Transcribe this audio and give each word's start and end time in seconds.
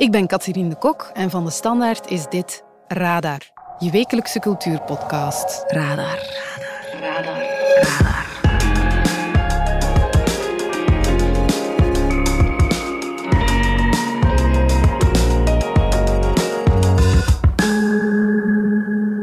Ik 0.00 0.10
ben 0.10 0.26
Catherine 0.26 0.68
de 0.68 0.76
Kok 0.76 1.10
en 1.14 1.30
van 1.30 1.44
de 1.44 1.50
Standaard 1.50 2.10
is 2.10 2.26
dit 2.28 2.64
Radar, 2.88 3.38
je 3.78 3.90
wekelijkse 3.90 4.38
cultuurpodcast. 4.38 5.64
Radar. 5.66 6.18
Radar. 7.00 7.36
Radar. 7.80 8.26
Radar. 8.42 8.78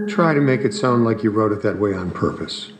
Try 0.06 0.34
to 0.34 0.42
make 0.42 0.64
it 0.64 0.76
sound 0.76 1.08
like 1.08 1.22
you 1.22 1.34
wrote 1.34 1.56
it 1.56 1.62
that 1.62 1.78
way 1.78 1.94
on 1.94 2.12
purpose. 2.12 2.72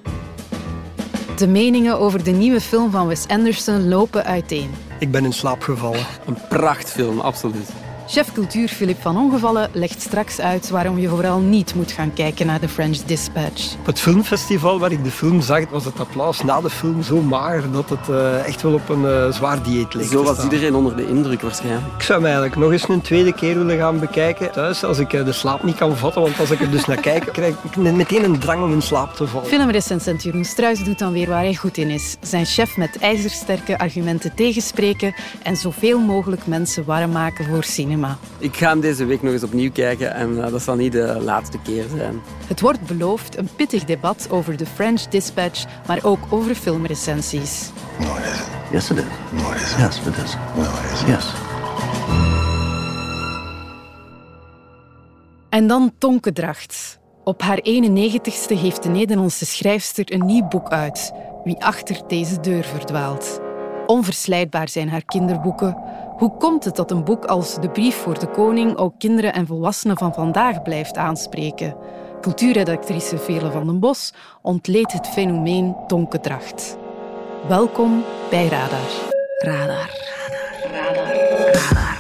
De 1.38 1.48
meningen 1.48 2.00
over 2.00 2.24
de 2.24 2.32
nieuwe 2.32 2.62
film 2.62 2.92
van 2.92 3.08
Wes 3.08 3.28
Anderson 3.28 3.88
lopen 3.88 4.26
uiteen. 4.26 4.70
Ik 5.00 5.12
ben 5.12 5.26
in 5.26 5.34
slaap 5.34 5.62
gevallen. 5.62 6.06
Een 6.26 6.38
prachtfilm, 6.50 7.20
absoluut. 7.20 7.86
Chef 8.10 8.32
cultuur 8.34 8.68
Philip 8.68 9.02
van 9.02 9.18
Ongevallen 9.18 9.70
legt 9.74 10.02
straks 10.02 10.40
uit 10.40 10.70
waarom 10.70 11.00
je 11.00 11.08
vooral 11.08 11.40
niet 11.40 11.76
moet 11.76 11.92
gaan 11.92 12.14
kijken 12.14 12.46
naar 12.46 12.60
The 12.60 12.70
French 12.70 12.98
Dispatch. 12.98 13.76
Op 13.80 13.86
het 13.86 14.00
filmfestival 14.00 14.80
waar 14.80 14.92
ik 14.92 15.04
de 15.04 15.12
film 15.12 15.42
zag, 15.42 15.70
was 15.70 15.86
het 15.86 16.00
applaus 16.00 16.44
na 16.44 16.62
de 16.62 16.70
film 16.70 17.04
zo 17.04 17.22
mager 17.22 17.72
dat 17.72 17.90
het 17.90 18.08
uh, 18.10 18.46
echt 18.48 18.62
wel 18.62 18.74
op 18.74 18.90
een 18.90 19.02
uh, 19.02 19.32
zwaar 19.32 19.64
dieet 19.64 19.94
leek. 19.94 20.06
Zo 20.06 20.24
was 20.24 20.44
iedereen 20.44 20.76
onder 20.76 20.96
de 20.96 21.08
indruk 21.08 21.42
waarschijnlijk. 21.42 21.86
Ik 21.96 22.02
zou 22.02 22.18
hem 22.18 22.28
eigenlijk 22.28 22.56
nog 22.56 22.72
eens 22.72 22.90
een 22.90 23.02
tweede 23.02 23.34
keer 23.34 23.58
willen 23.58 23.78
gaan 23.78 24.00
bekijken 24.00 24.52
thuis 24.52 24.84
als 24.84 25.00
ik 25.00 25.14
uh, 25.14 25.26
de 25.26 25.32
slaap 25.32 25.64
niet 25.64 25.76
kan 25.76 25.98
vatten. 25.98 26.22
Want 26.22 26.40
als 26.40 26.52
ik 26.52 26.60
er 26.60 26.72
dus 26.72 26.86
naar 26.86 27.02
kijk, 27.02 27.30
krijg 27.34 27.56
ik 27.64 27.76
meteen 27.76 28.24
een 28.24 28.40
drang 28.40 28.64
om 28.64 28.72
in 28.72 28.82
slaap 28.82 29.16
te 29.16 29.28
vallen. 29.28 29.48
Filmrecensent 29.48 30.24
Jeroen 30.24 30.46
Struis 30.46 30.84
doet 30.84 31.00
dan 31.00 31.14
weer 31.14 31.28
waar 31.30 31.44
hij 31.44 31.56
goed 31.56 31.78
in 31.78 31.90
is. 31.90 32.16
Zijn 32.22 32.46
chef 32.46 32.78
met 32.78 32.98
ijzersterke 33.00 33.78
argumenten 33.78 34.36
tegenspreken 34.36 35.16
en 35.44 35.56
zoveel 35.56 36.00
mogelijk 36.00 36.48
mensen 36.48 36.86
warm 36.86 37.12
maken 37.12 37.46
voor 37.46 37.64
cinema. 37.64 37.96
Ik 38.38 38.56
ga 38.56 38.70
hem 38.70 38.80
deze 38.80 39.06
week 39.06 39.22
nog 39.22 39.34
eens 39.34 39.44
opnieuw 39.44 39.72
kijken 39.72 40.14
en 40.14 40.32
uh, 40.32 40.52
dat 40.52 40.62
zal 40.62 40.76
niet 40.76 40.92
de 40.92 41.18
laatste 41.22 41.58
keer 41.64 41.86
zijn. 41.96 42.22
Het 42.48 42.62
wordt 42.62 42.82
beloofd 42.82 43.38
een 43.38 43.50
pittig 43.56 43.84
debat 43.84 44.28
over 44.30 44.58
de 44.58 44.66
French 44.66 45.02
Dispatch, 45.02 45.66
maar 45.88 46.00
ook 46.04 46.20
over 46.30 46.56
filmrecensies. 46.56 47.70
No, 48.00 48.06
it 48.06 48.24
isn't. 48.24 48.68
Yes, 48.72 48.90
it 48.90 48.98
is. 48.98 49.04
No, 49.42 49.52
it 49.52 49.62
isn't. 49.62 49.80
Yes, 49.80 49.98
it 49.98 50.24
is. 50.24 50.36
No, 50.56 50.62
it 50.62 50.92
isn't. 50.94 51.08
Yes. 51.08 51.34
En 55.50 55.68
dan 55.68 55.92
Tonke 55.98 56.34
Dracht. 56.34 57.00
Op 57.24 57.42
haar 57.42 57.60
91ste 57.60 58.54
heeft 58.54 58.84
de 58.84 58.90
Nederlandse 58.90 59.46
schrijfster 59.46 60.14
een 60.14 60.26
nieuw 60.26 60.48
boek 60.48 60.70
uit. 60.70 61.14
Wie 61.44 61.64
achter 61.64 62.02
deze 62.08 62.40
deur 62.40 62.64
verdwaalt. 62.64 63.40
Onverslijdbaar 63.88 64.70
zijn 64.70 64.90
haar 64.90 65.06
kinderboeken. 65.06 65.78
Hoe 66.18 66.38
komt 66.38 66.64
het 66.64 66.76
dat 66.76 66.92
een 66.92 67.04
boek 67.04 67.26
als 67.26 67.56
De 67.56 67.70
Brief 67.70 67.96
voor 67.96 68.20
de 68.20 68.28
Koning 68.28 68.78
ook 68.78 68.94
kinderen 68.98 69.34
en 69.34 69.48
volwassenen 69.48 69.98
van 69.98 70.14
vandaag 70.14 70.62
blijft 70.62 70.98
aanspreken? 70.98 71.76
Cultuurredactrice 72.22 73.18
Vele 73.18 73.52
van 73.52 73.66
den 73.66 73.80
Bos 73.80 74.14
ontleedt 74.42 74.94
het 74.94 75.08
fenomeen 75.08 75.76
tonkedracht. 75.88 76.78
Welkom 77.48 78.04
bij 78.30 78.48
Radar. 78.48 78.90
Radar. 79.38 79.90
Radar. 80.72 80.96
Radar. 80.96 81.54
Radar. 81.54 81.97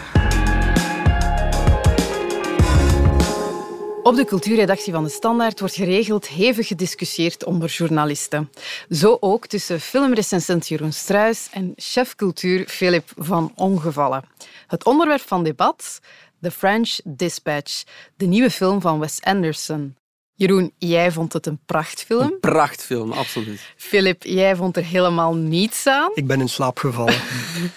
Op 4.07 4.15
de 4.15 4.25
cultuurredactie 4.25 4.93
van 4.93 5.03
de 5.03 5.09
Standaard 5.09 5.59
wordt 5.59 5.75
geregeld 5.75 6.27
hevig 6.27 6.67
gediscussieerd 6.67 7.45
onder 7.45 7.69
journalisten. 7.69 8.51
Zo 8.89 9.17
ook 9.19 9.47
tussen 9.47 9.79
filmrecensent 9.79 10.67
Jeroen 10.67 10.93
Struis 10.93 11.47
en 11.51 11.73
chef 11.75 12.15
cultuur 12.15 12.67
Philip 12.67 13.11
van 13.17 13.51
Ongevallen. 13.55 14.23
Het 14.67 14.85
onderwerp 14.85 15.21
van 15.21 15.43
debat, 15.43 15.99
The 16.41 16.51
French 16.51 16.99
Dispatch, 17.03 17.83
de 18.15 18.25
nieuwe 18.25 18.51
film 18.51 18.81
van 18.81 18.99
Wes 18.99 19.21
Anderson. 19.21 19.95
Jeroen, 20.33 20.73
jij 20.77 21.11
vond 21.11 21.33
het 21.33 21.45
een 21.45 21.59
prachtfilm. 21.65 22.21
Een 22.21 22.39
prachtfilm, 22.39 23.11
absoluut. 23.11 23.61
Philip, 23.75 24.23
jij 24.23 24.55
vond 24.55 24.77
er 24.77 24.83
helemaal 24.83 25.35
niets 25.35 25.87
aan. 25.87 26.11
Ik 26.13 26.27
ben 26.27 26.39
in 26.39 26.49
slaap 26.49 26.79
gevallen. 26.79 27.21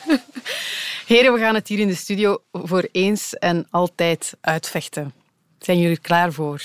Heren, 1.07 1.33
we 1.33 1.39
gaan 1.39 1.55
het 1.55 1.69
hier 1.69 1.79
in 1.79 1.89
de 1.89 1.95
studio 1.95 2.43
voor 2.53 2.89
eens 2.93 3.35
en 3.35 3.67
altijd 3.71 4.35
uitvechten. 4.41 5.20
Zijn 5.61 5.79
jullie 5.79 5.97
er 5.97 6.01
klaar 6.01 6.33
voor? 6.33 6.63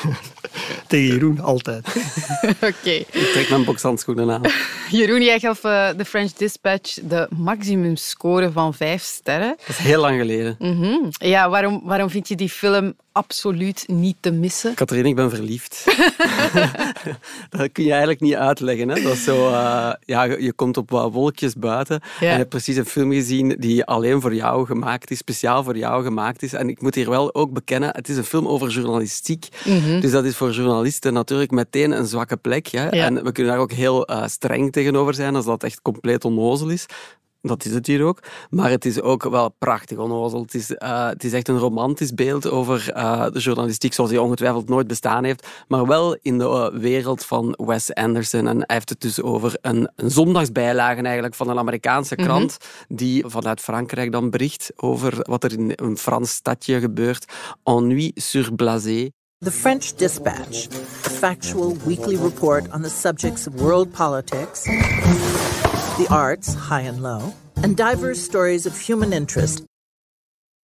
Tegen 0.86 1.06
Jeroen, 1.06 1.40
altijd. 1.40 1.86
Oké. 2.42 2.66
Okay. 2.66 3.06
Ik 3.10 3.30
trek 3.32 3.48
mijn 3.48 3.64
bokshandschoenen 3.64 4.30
aan. 4.30 4.42
Jeroen, 4.98 5.22
jij 5.22 5.38
gaf 5.38 5.64
uh, 5.64 5.88
The 5.88 6.04
French 6.04 6.32
Dispatch 6.32 6.98
de 7.02 7.28
maximum 7.36 7.96
score 7.96 8.52
van 8.52 8.74
vijf 8.74 9.02
sterren. 9.02 9.56
Dat 9.56 9.68
is 9.68 9.76
heel 9.76 10.00
lang 10.00 10.18
geleden. 10.18 10.56
Mm 10.58 10.82
-hmm. 10.82 11.08
Ja, 11.10 11.48
waarom, 11.48 11.80
waarom 11.84 12.10
vind 12.10 12.28
je 12.28 12.36
die 12.36 12.48
film 12.48 12.94
absoluut 13.20 13.84
niet 13.86 14.16
te 14.20 14.30
missen? 14.30 14.74
Katrien, 14.74 15.06
ik 15.06 15.14
ben 15.14 15.30
verliefd. 15.30 15.84
dat 17.56 17.72
kun 17.72 17.84
je 17.84 17.90
eigenlijk 17.90 18.20
niet 18.20 18.34
uitleggen. 18.34 18.88
Hè? 18.88 19.02
Dat 19.02 19.12
is 19.12 19.24
zo, 19.24 19.48
uh, 19.48 19.92
ja, 20.04 20.22
je 20.22 20.52
komt 20.52 20.76
op 20.76 20.90
wat 20.90 21.12
wolkjes 21.12 21.54
buiten 21.54 22.00
ja. 22.02 22.26
en 22.26 22.32
je 22.32 22.36
hebt 22.36 22.48
precies 22.48 22.76
een 22.76 22.84
film 22.86 23.12
gezien 23.12 23.56
die 23.58 23.84
alleen 23.84 24.20
voor 24.20 24.34
jou 24.34 24.66
gemaakt 24.66 25.10
is, 25.10 25.18
speciaal 25.18 25.64
voor 25.64 25.76
jou 25.76 26.04
gemaakt 26.04 26.42
is. 26.42 26.52
En 26.52 26.68
ik 26.68 26.82
moet 26.82 26.94
hier 26.94 27.10
wel 27.10 27.34
ook 27.34 27.52
bekennen, 27.52 27.90
het 27.94 28.08
is 28.08 28.16
een 28.16 28.24
film 28.24 28.48
over 28.48 28.68
journalistiek. 28.68 29.48
Mm 29.64 29.80
-hmm. 29.80 30.00
Dus 30.00 30.10
dat 30.10 30.24
is 30.24 30.36
voor 30.36 30.50
journalisten 30.50 31.12
natuurlijk 31.12 31.50
meteen 31.50 31.90
een 31.90 32.06
zwakke 32.06 32.36
plek. 32.36 32.66
Hè? 32.66 32.84
Ja. 32.84 33.04
En 33.04 33.24
we 33.24 33.32
kunnen 33.32 33.52
daar 33.52 33.62
ook 33.62 33.72
heel 33.72 34.10
uh, 34.10 34.26
streng 34.26 34.72
tegenover 34.72 35.14
zijn 35.14 35.36
als 35.36 35.44
dat 35.44 35.62
echt 35.62 35.82
compleet 35.82 36.24
onnozel 36.24 36.68
is. 36.68 36.86
Dat 37.42 37.64
is 37.64 37.74
het 37.74 37.86
hier 37.86 38.04
ook. 38.04 38.22
Maar 38.50 38.70
het 38.70 38.84
is 38.84 39.00
ook 39.00 39.22
wel 39.22 39.54
prachtig 39.58 39.98
onnozel. 39.98 40.40
Het 40.42 40.54
is, 40.54 40.70
uh, 40.70 41.08
het 41.08 41.24
is 41.24 41.32
echt 41.32 41.48
een 41.48 41.58
romantisch 41.58 42.14
beeld 42.14 42.50
over 42.50 42.92
uh, 42.96 43.26
de 43.32 43.38
journalistiek 43.38 43.92
zoals 43.92 44.10
die 44.10 44.20
ongetwijfeld 44.20 44.68
nooit 44.68 44.86
bestaan 44.86 45.24
heeft. 45.24 45.46
Maar 45.68 45.86
wel 45.86 46.16
in 46.22 46.38
de 46.38 46.44
uh, 46.44 46.80
wereld 46.80 47.24
van 47.24 47.54
Wes 47.56 47.94
Anderson. 47.94 48.46
En 48.46 48.56
hij 48.56 48.64
heeft 48.66 48.88
het 48.88 49.00
dus 49.00 49.22
over 49.22 49.58
een, 49.60 49.90
een 49.96 50.10
zondagsbijlage 50.10 51.02
eigenlijk 51.02 51.34
van 51.34 51.48
een 51.48 51.58
Amerikaanse 51.58 52.14
krant. 52.14 52.58
Mm 52.58 52.68
-hmm. 52.86 52.96
Die 52.96 53.24
vanuit 53.26 53.60
Frankrijk 53.60 54.12
dan 54.12 54.30
bericht 54.30 54.72
over 54.76 55.18
wat 55.20 55.44
er 55.44 55.52
in 55.52 55.72
een 55.74 55.98
Frans 55.98 56.30
stadje 56.30 56.80
gebeurt. 56.80 57.32
Ennui 57.64 58.12
sur 58.14 58.54
blasé. 58.54 59.10
The 59.42 59.50
French 59.50 59.96
Dispatch, 59.96 60.66
a 61.06 61.08
factual 61.08 61.74
weekly 61.86 62.16
report 62.16 62.70
on 62.74 62.82
the 62.82 62.90
subjects 62.90 63.46
of 63.46 63.54
world 63.54 63.90
politics, 63.90 64.66
the 65.96 66.06
arts, 66.08 66.54
high 66.54 66.88
and 66.88 67.00
low, 67.00 67.32
and 67.62 67.76
diverse 67.76 68.22
stories 68.22 68.66
of 68.66 68.86
human 68.86 69.12
interest. 69.12 69.62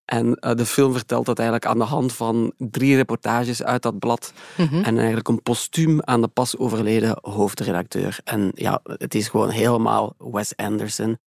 En 0.05 0.39
uh, 0.41 0.55
de 0.55 0.67
film 0.67 0.93
vertelt 0.93 1.27
dat 1.27 1.39
eigenlijk 1.39 1.69
aan 1.69 1.79
de 1.79 1.85
hand 1.85 2.13
van 2.13 2.53
drie 2.57 2.97
reportages 2.97 3.63
uit 3.63 3.83
dat 3.83 3.99
blad. 3.99 4.33
Mm 4.57 4.67
-hmm. 4.67 4.83
En 4.83 4.97
eigenlijk 4.97 5.29
een 5.29 5.43
postuum 5.43 6.03
aan 6.03 6.21
de 6.21 6.29
pas 6.29 6.59
overleden 6.59 7.19
hoofdredacteur. 7.21 8.19
En 8.25 8.51
ja, 8.55 8.81
het 8.83 9.15
is 9.15 9.29
gewoon 9.29 9.51
helemaal 9.51 10.15
Wes 10.19 10.57
Anderson. 10.57 11.19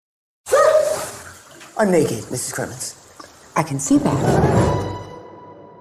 I'm 1.81 1.89
naked, 1.89 2.29
Mrs. 2.29 2.51
Clemens. 2.51 2.95
I 3.57 3.63
can 3.63 3.79
see 3.79 4.01
that. 4.01 4.13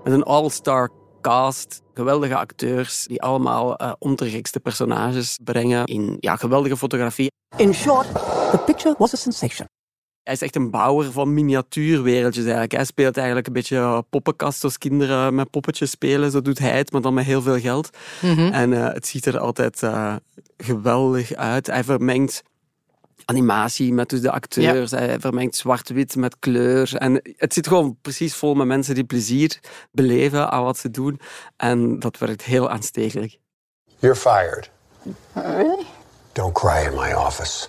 Met 0.05 0.13
een 0.13 0.23
all-star 0.23 0.91
cast, 1.29 1.83
geweldige 1.95 2.37
acteurs 2.37 3.07
die 3.07 3.23
allemaal 3.23 3.83
uh, 3.83 3.93
ontergekste 3.99 4.61
personages 4.61 5.39
brengen 5.45 5.85
in 5.85 6.17
ja, 6.21 6.37
geweldige 6.37 6.77
fotografie. 6.77 7.31
In 7.57 7.75
short, 7.75 8.13
the 8.51 8.59
picture 8.67 8.95
was 8.99 9.15
a 9.15 9.17
sensation. 9.17 9.67
Hij 10.23 10.37
is 10.37 10.43
echt 10.43 10.57
een 10.57 10.71
bouwer 10.71 11.13
van 11.13 11.35
miniatuurwereldjes 11.35 12.43
eigenlijk. 12.43 12.73
Hij 12.73 12.85
speelt 12.85 13.17
eigenlijk 13.17 13.47
een 13.47 13.53
beetje 13.53 14.05
poppenkast 14.11 14.61
zoals 14.61 14.79
kinderen 14.79 15.35
met 15.35 15.51
poppetjes 15.51 15.91
spelen. 15.91 16.31
Zo 16.31 16.43
doet 16.43 16.59
hij 16.59 16.77
het, 16.77 16.93
maar 16.93 17.01
dan 17.01 17.15
met 17.15 17.25
heel 17.25 17.43
veel 17.43 17.61
geld. 17.61 17.91
Mm 18.23 18.35
-hmm. 18.35 18.53
En 18.53 18.73
uh, 18.73 18.93
het 18.93 19.07
ziet 19.07 19.27
er 19.27 19.39
altijd 19.39 19.83
uh, 19.83 20.17
geweldig 20.57 21.33
uit. 21.35 21.67
Hij 21.67 21.85
vermengt 21.85 22.43
animatie 23.29 23.93
met 23.93 24.09
dus 24.09 24.21
de 24.21 24.31
acteurs. 24.31 24.91
Ja. 24.91 24.99
Hij 24.99 25.21
vermengt 25.21 25.57
zwart-wit 25.57 26.17
met 26.17 26.39
kleur. 26.39 26.97
En 26.97 27.21
het 27.37 27.53
zit 27.53 27.67
gewoon 27.67 27.99
precies 28.03 28.35
vol 28.35 28.55
met 28.55 28.67
mensen 28.67 28.95
die 28.95 29.05
plezier 29.05 29.61
beleven 29.93 30.51
aan 30.51 30.65
wat 30.65 30.79
ze 30.79 30.91
doen. 30.91 31.21
En 31.57 31.99
dat 31.99 32.19
werkt 32.19 32.43
heel 32.43 32.71
aanstekelijk. 32.71 33.39
You're 33.99 34.17
fired. 34.17 34.71
Really? 35.33 35.87
Don't 36.33 36.53
cry 36.53 36.87
in 36.87 36.95
my 36.95 37.13
office. 37.13 37.69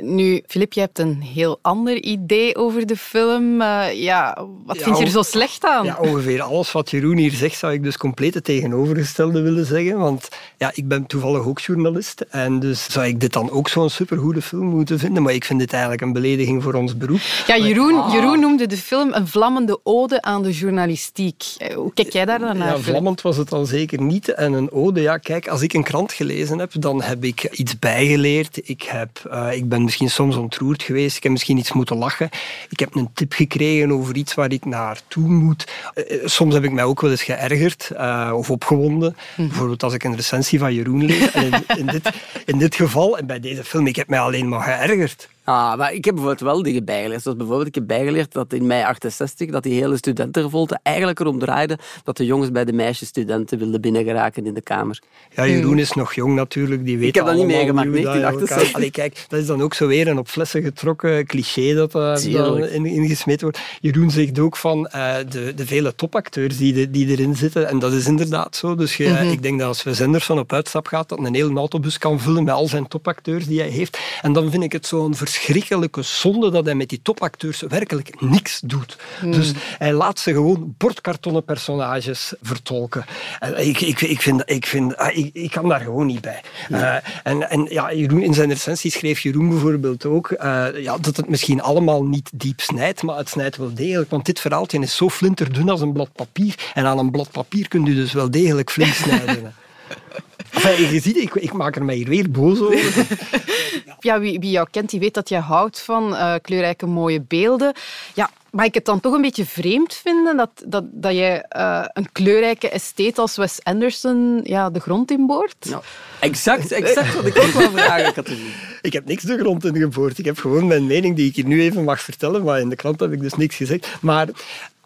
Nu, 0.00 0.42
Filip, 0.46 0.72
je 0.72 0.80
hebt 0.80 0.98
een 0.98 1.22
heel 1.22 1.58
ander 1.62 2.02
idee 2.02 2.56
over 2.56 2.86
de 2.86 2.96
film. 2.96 3.60
Uh, 3.60 3.92
ja, 3.92 4.46
wat 4.66 4.76
ja, 4.76 4.82
vind 4.84 4.98
je 4.98 5.04
er 5.04 5.10
zo 5.10 5.22
slecht 5.22 5.64
aan? 5.64 5.84
Ja, 5.84 5.98
ongeveer 6.00 6.42
alles 6.42 6.72
wat 6.72 6.90
Jeroen 6.90 7.16
hier 7.16 7.30
zegt, 7.30 7.58
zou 7.58 7.72
ik 7.72 7.82
dus 7.82 7.96
compleet 7.96 8.34
het 8.34 8.44
tegenovergestelde 8.44 9.40
willen 9.40 9.66
zeggen. 9.66 9.98
Want 9.98 10.28
ja, 10.58 10.70
ik 10.74 10.88
ben 10.88 11.06
toevallig 11.06 11.46
ook 11.46 11.60
journalist. 11.60 12.20
En 12.20 12.60
dus 12.60 12.92
zou 12.92 13.06
ik 13.06 13.20
dit 13.20 13.32
dan 13.32 13.50
ook 13.50 13.68
zo'n 13.68 13.90
supergoede 13.90 14.42
film 14.42 14.66
moeten 14.66 14.98
vinden. 14.98 15.22
Maar 15.22 15.34
ik 15.34 15.44
vind 15.44 15.58
dit 15.58 15.72
eigenlijk 15.72 16.02
een 16.02 16.12
belediging 16.12 16.62
voor 16.62 16.74
ons 16.74 16.96
beroep. 16.96 17.20
Ja, 17.46 17.56
Jeroen, 17.56 17.94
ah. 17.94 18.12
Jeroen 18.12 18.40
noemde 18.40 18.66
de 18.66 18.76
film 18.76 19.12
een 19.12 19.28
vlammende 19.28 19.80
ode 19.82 20.22
aan 20.22 20.42
de 20.42 20.52
journalistiek. 20.52 21.44
Hoe 21.74 21.92
kijk 21.94 22.12
jij 22.12 22.24
daar 22.24 22.38
dan 22.38 22.58
naar? 22.58 22.68
Ja, 22.68 22.78
vlammend 22.78 23.20
was 23.22 23.36
het 23.36 23.52
al 23.52 23.64
zeker 23.64 24.00
niet. 24.00 24.28
En 24.28 24.52
een 24.52 24.72
ode, 24.72 25.00
ja, 25.00 25.18
kijk, 25.18 25.48
als 25.48 25.62
ik 25.62 25.72
een 25.72 25.82
krant 25.82 26.12
gelezen 26.12 26.58
heb, 26.58 26.70
dan 26.78 27.02
heb 27.02 27.24
ik 27.24 27.42
iets 27.42 27.78
bijgeleerd. 27.78 28.68
Ik, 28.68 28.82
heb, 28.82 29.10
uh, 29.32 29.48
ik 29.52 29.68
ben 29.68 29.81
ben 29.82 29.90
misschien 29.90 30.10
soms 30.10 30.36
ontroerd 30.36 30.82
geweest. 30.82 31.16
Ik 31.16 31.22
heb 31.22 31.32
misschien 31.32 31.58
iets 31.58 31.72
moeten 31.72 31.96
lachen. 31.96 32.28
Ik 32.68 32.80
heb 32.80 32.94
een 32.94 33.08
tip 33.14 33.32
gekregen 33.32 33.92
over 33.92 34.16
iets 34.16 34.34
waar 34.34 34.52
ik 34.52 34.64
naartoe 34.64 35.28
moet. 35.28 35.70
Eh, 35.94 36.14
eh, 36.14 36.26
soms 36.26 36.54
heb 36.54 36.64
ik 36.64 36.72
mij 36.72 36.84
ook 36.84 37.00
wel 37.00 37.10
eens 37.10 37.22
geërgerd 37.22 37.90
uh, 37.92 38.32
of 38.34 38.50
opgewonden. 38.50 39.16
Mhm. 39.36 39.48
Bijvoorbeeld 39.48 39.82
als 39.82 39.94
ik 39.94 40.04
een 40.04 40.16
recensie 40.16 40.58
van 40.58 40.74
Jeroen 40.74 41.04
lees. 41.04 41.30
En 41.30 41.44
in, 41.44 41.64
in, 41.76 41.86
dit, 41.86 42.10
in 42.46 42.58
dit 42.58 42.74
geval, 42.74 43.18
en 43.18 43.26
bij 43.26 43.40
deze 43.40 43.64
film, 43.64 43.86
ik 43.86 43.96
heb 43.96 44.08
mij 44.08 44.20
alleen 44.20 44.48
maar 44.48 44.62
geërgerd. 44.62 45.28
Ah, 45.44 45.76
maar 45.76 45.92
ik 45.92 46.04
heb 46.04 46.14
bijvoorbeeld 46.14 46.50
wel 46.50 46.62
dingen 46.62 46.84
bijgeleerd. 46.84 47.22
Zoals 47.22 47.36
bijvoorbeeld, 47.38 47.68
ik 47.68 47.74
heb 47.74 47.86
bijgeleerd 47.86 48.32
dat 48.32 48.52
in 48.52 48.66
mei 48.66 48.82
68 48.82 49.50
dat 49.50 49.62
die 49.62 49.80
hele 49.80 49.96
studentenrevolte 49.96 50.78
eigenlijk 50.82 51.20
erom 51.20 51.38
draaide 51.38 51.78
dat 52.04 52.16
de 52.16 52.24
jongens 52.24 52.50
bij 52.50 52.64
de 52.64 52.72
meisjesstudenten 52.72 53.58
wilden 53.58 53.80
binnengeraken 53.80 54.46
in 54.46 54.54
de 54.54 54.60
kamer. 54.60 54.98
Ja, 55.34 55.46
Jeroen 55.46 55.78
is 55.78 55.92
nog 55.92 56.14
jong 56.14 56.34
natuurlijk, 56.34 56.84
die 56.84 56.98
weet 56.98 57.08
Ik 57.08 57.14
heb 57.14 57.26
dat 57.26 57.34
niet 57.34 57.46
meegemaakt, 57.46 57.92
1968. 57.92 58.74
Allee, 58.74 58.90
kijk, 58.90 59.24
dat 59.28 59.40
is 59.40 59.46
dan 59.46 59.62
ook 59.62 59.74
zo 59.74 59.86
weer 59.86 60.08
een 60.08 60.18
op 60.18 60.28
flessen 60.28 60.62
getrokken 60.62 61.26
cliché 61.26 61.74
dat 61.74 61.94
uh, 61.94 62.74
in, 62.74 62.86
ingesmeten 62.86 63.42
wordt. 63.42 63.60
Jeroen 63.80 64.10
zegt 64.10 64.38
ook 64.38 64.56
van 64.56 64.90
uh, 64.94 65.14
de, 65.28 65.52
de 65.54 65.66
vele 65.66 65.94
topacteurs 65.94 66.56
die, 66.56 66.90
die 66.90 67.08
erin 67.08 67.36
zitten, 67.36 67.68
en 67.68 67.78
dat 67.78 67.92
is 67.92 68.06
inderdaad 68.06 68.56
zo. 68.56 68.74
Dus 68.74 68.96
je, 68.96 69.08
mm 69.08 69.30
ik 69.32 69.42
denk 69.42 69.58
dat 69.58 69.68
als 69.68 69.82
we 69.82 69.94
Zenderson 69.94 70.38
op 70.38 70.52
uitstap 70.52 70.86
gaat, 70.86 71.08
dat 71.08 71.18
een 71.18 71.34
hele 71.34 71.58
autobus 71.58 71.98
kan 71.98 72.20
vullen 72.20 72.44
met 72.44 72.54
al 72.54 72.68
zijn 72.68 72.88
topacteurs 72.88 73.46
die 73.46 73.60
hij 73.60 73.68
heeft. 73.68 73.98
En 74.22 74.32
dan 74.32 74.50
vind 74.50 74.62
ik 74.62 74.72
het 74.72 74.86
zo'n 74.86 75.14
verschrikkelijke 75.32 76.02
zonde 76.02 76.50
dat 76.50 76.64
hij 76.64 76.74
met 76.74 76.88
die 76.88 77.00
topacteurs 77.02 77.60
werkelijk 77.60 78.20
niks 78.20 78.60
doet. 78.64 78.96
Hmm. 79.20 79.32
Dus 79.32 79.52
hij 79.78 79.92
laat 79.92 80.18
ze 80.18 80.32
gewoon 80.32 80.74
bordkartonnen 80.78 81.44
personages 81.44 82.32
vertolken. 82.42 83.04
En 83.38 83.66
ik, 83.66 83.80
ik, 83.80 84.00
ik, 84.00 84.22
vind, 84.22 84.42
ik, 84.44 84.66
vind, 84.66 84.96
ah, 84.96 85.16
ik, 85.16 85.30
ik 85.32 85.50
kan 85.50 85.68
daar 85.68 85.80
gewoon 85.80 86.06
niet 86.06 86.20
bij. 86.20 86.42
Uh, 86.70 86.94
en, 87.22 87.50
en 87.50 87.66
ja, 87.70 87.92
Jeroen, 87.92 88.22
in 88.22 88.34
zijn 88.34 88.48
recensie 88.48 88.90
schreef 88.90 89.20
Jeroen 89.20 89.48
bijvoorbeeld 89.48 90.04
ook 90.04 90.30
uh, 90.30 90.66
ja, 90.76 90.98
dat 90.98 91.16
het 91.16 91.28
misschien 91.28 91.62
allemaal 91.62 92.04
niet 92.04 92.30
diep 92.34 92.60
snijdt, 92.60 93.02
maar 93.02 93.16
het 93.16 93.28
snijdt 93.28 93.56
wel 93.56 93.74
degelijk. 93.74 94.10
Want 94.10 94.26
dit 94.26 94.40
verhaaltje 94.40 94.78
is 94.78 94.96
zo 94.96 95.08
flinterdun 95.08 95.68
als 95.68 95.80
een 95.80 95.92
blad 95.92 96.12
papier. 96.12 96.54
En 96.74 96.86
aan 96.86 96.98
een 96.98 97.10
blad 97.10 97.30
papier 97.30 97.68
kun 97.68 97.84
je 97.84 97.94
dus 97.94 98.12
wel 98.12 98.30
degelijk 98.30 98.70
flink 98.70 98.94
snijden. 98.94 99.54
Enfin, 100.52 100.92
je 100.92 101.00
ziet, 101.00 101.16
ik, 101.16 101.34
ik 101.34 101.52
maak 101.52 101.76
er 101.76 101.84
mij 101.84 101.94
hier 101.94 102.08
weer 102.08 102.30
boos 102.30 102.60
over. 102.60 103.06
ja, 104.00 104.20
wie, 104.20 104.40
wie 104.40 104.50
jou 104.50 104.68
kent, 104.70 104.90
die 104.90 105.00
weet 105.00 105.14
dat 105.14 105.28
je 105.28 105.36
houdt 105.36 105.80
van 105.80 106.12
uh, 106.12 106.34
kleurrijke 106.42 106.86
mooie 106.86 107.20
beelden. 107.20 107.74
Ja, 108.14 108.30
mag 108.50 108.64
ik 108.64 108.74
het 108.74 108.84
dan 108.84 109.00
toch 109.00 109.14
een 109.14 109.20
beetje 109.20 109.44
vreemd 109.44 109.94
vinden 109.94 110.36
dat, 110.36 110.50
dat, 110.66 110.84
dat 110.90 111.12
je 111.12 111.46
uh, 111.56 111.84
een 111.92 112.12
kleurrijke 112.12 112.68
estate 112.68 113.20
als 113.20 113.36
Wes 113.36 113.58
Anderson 113.62 114.40
ja, 114.44 114.70
de 114.70 114.80
grond 114.80 115.10
inboort? 115.10 115.66
Nou, 115.70 115.82
exact, 116.20 116.72
exact 116.72 117.14
wat 117.14 117.26
ik 117.26 117.38
ook 117.38 117.52
wel 117.52 117.70
vragen 117.70 118.24
Ik 118.82 118.92
heb 118.92 119.06
niks 119.06 119.22
de 119.22 119.38
grond 119.38 119.64
in 119.64 119.76
geboord. 119.76 120.18
Ik 120.18 120.24
heb 120.24 120.38
gewoon 120.38 120.66
mijn 120.66 120.86
mening 120.86 121.16
die 121.16 121.28
ik 121.28 121.36
hier 121.36 121.46
nu 121.46 121.62
even 121.62 121.84
mag 121.84 122.00
vertellen, 122.00 122.44
maar 122.44 122.60
in 122.60 122.68
de 122.68 122.76
krant 122.76 123.00
heb 123.00 123.12
ik 123.12 123.20
dus 123.20 123.34
niks 123.34 123.56
gezegd. 123.56 123.88
Maar 124.00 124.28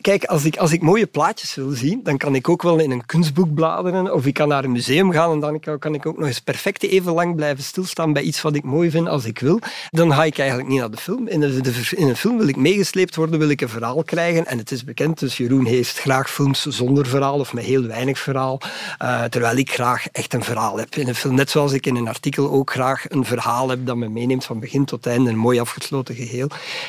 Kijk, 0.06 0.24
als 0.24 0.44
ik, 0.44 0.56
als 0.56 0.72
ik 0.72 0.82
mooie 0.82 1.06
plaatjes 1.06 1.54
wil 1.54 1.70
zien, 1.70 2.00
dan 2.02 2.16
kan 2.16 2.34
ik 2.34 2.48
ook 2.48 2.62
wel 2.62 2.78
in 2.78 2.90
een 2.90 3.06
kunstboek 3.06 3.54
bladeren 3.54 4.14
of 4.14 4.26
ik 4.26 4.34
kan 4.34 4.48
naar 4.48 4.64
een 4.64 4.72
museum 4.72 5.12
gaan 5.12 5.32
en 5.32 5.40
dan 5.40 5.78
kan 5.78 5.94
ik 5.94 6.06
ook 6.06 6.18
nog 6.18 6.26
eens 6.26 6.40
perfect 6.40 6.82
even 6.82 7.12
lang 7.12 7.34
blijven 7.36 7.64
stilstaan 7.64 8.12
bij 8.12 8.22
iets 8.22 8.42
wat 8.42 8.54
ik 8.54 8.64
mooi 8.64 8.90
vind 8.90 9.08
als 9.08 9.24
ik 9.24 9.38
wil. 9.38 9.58
Dan 9.90 10.12
ga 10.12 10.24
ik 10.24 10.38
eigenlijk 10.38 10.68
niet 10.68 10.78
naar 10.78 10.90
de 10.90 10.96
film. 10.96 11.28
In, 11.28 11.40
de, 11.40 11.90
in 11.96 12.08
een 12.08 12.16
film 12.16 12.38
wil 12.38 12.48
ik 12.48 12.56
meegesleept 12.56 13.16
worden, 13.16 13.38
wil 13.38 13.48
ik 13.48 13.60
een 13.60 13.68
verhaal 13.68 14.02
krijgen. 14.02 14.46
En 14.46 14.58
het 14.58 14.70
is 14.70 14.84
bekend, 14.84 15.18
dus 15.18 15.36
Jeroen 15.36 15.64
heeft 15.64 15.98
graag 15.98 16.30
films 16.30 16.66
zonder 16.66 17.06
verhaal 17.06 17.38
of 17.38 17.52
met 17.52 17.64
heel 17.64 17.82
weinig 17.82 18.18
verhaal. 18.18 18.60
Uh, 19.02 19.24
terwijl 19.24 19.56
ik 19.56 19.70
graag 19.70 20.08
echt 20.12 20.34
een 20.34 20.44
verhaal 20.44 20.78
heb 20.78 20.96
in 20.96 21.08
een 21.08 21.14
film. 21.14 21.34
Net 21.34 21.50
zoals 21.50 21.72
ik 21.72 21.86
in 21.86 21.96
een 21.96 22.08
artikel 22.08 22.50
ook 22.50 22.70
graag 22.70 23.04
een 23.08 23.24
verhaal 23.24 23.68
heb 23.68 23.86
dat 23.86 23.96
me 23.96 24.08
meeneemt 24.08 24.44
van 24.44 24.60
begin 24.60 24.84
tot 24.84 25.06
einde, 25.06 25.30
een 25.30 25.36
mooi 25.36 25.60
afgesloten 25.60 26.14
geheel. 26.14 26.48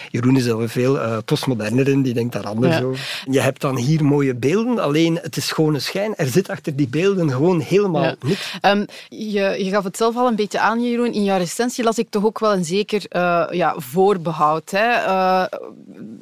Jeroen 0.10 0.38
is 0.38 0.50
al 0.50 0.68
veel 0.68 0.96
uh, 0.96 1.18
postmoderner 1.26 1.88
in, 1.88 2.02
die 2.02 2.14
denkt 2.14 2.34
daar 2.34 2.48
anders 2.48 2.82
over. 2.82 3.06
Je 3.30 3.40
hebt 3.40 3.62
dan 3.62 3.78
hier 3.78 4.06
mooie 4.06 4.36
beelden, 4.36 4.80
alleen 4.80 5.20
het 5.22 5.38
is 5.38 5.52
gewoon 5.52 5.74
een 5.74 5.82
schijn. 5.82 6.16
Er 6.16 6.28
zit 6.28 6.50
achter 6.50 6.76
die 6.76 6.88
beelden 6.88 7.32
gewoon 7.32 7.60
helemaal 7.60 8.16
niks. 8.20 8.58
Um, 8.62 8.86
je, 9.10 9.56
je, 9.64 9.70
gaf 9.70 9.84
het 9.84 9.98
zelf 9.98 10.16
al 10.16 10.28
een 10.28 10.36
beetje 10.36 10.60
aan, 10.60 10.84
Jeroen. 10.84 11.14
In 11.14 11.24
jouw 11.24 11.38
recensie 11.38 11.84
las 11.84 11.98
ik 11.98 12.10
toch 12.10 12.26
ook 12.26 12.40
wel 12.40 12.54
een 12.54 12.66
zeker 12.66 13.06
uh, 13.10 13.48
ja, 13.52 13.76
voorbehoud. 13.78 14.72
Hè? 14.72 15.06
Uh, 15.06 15.44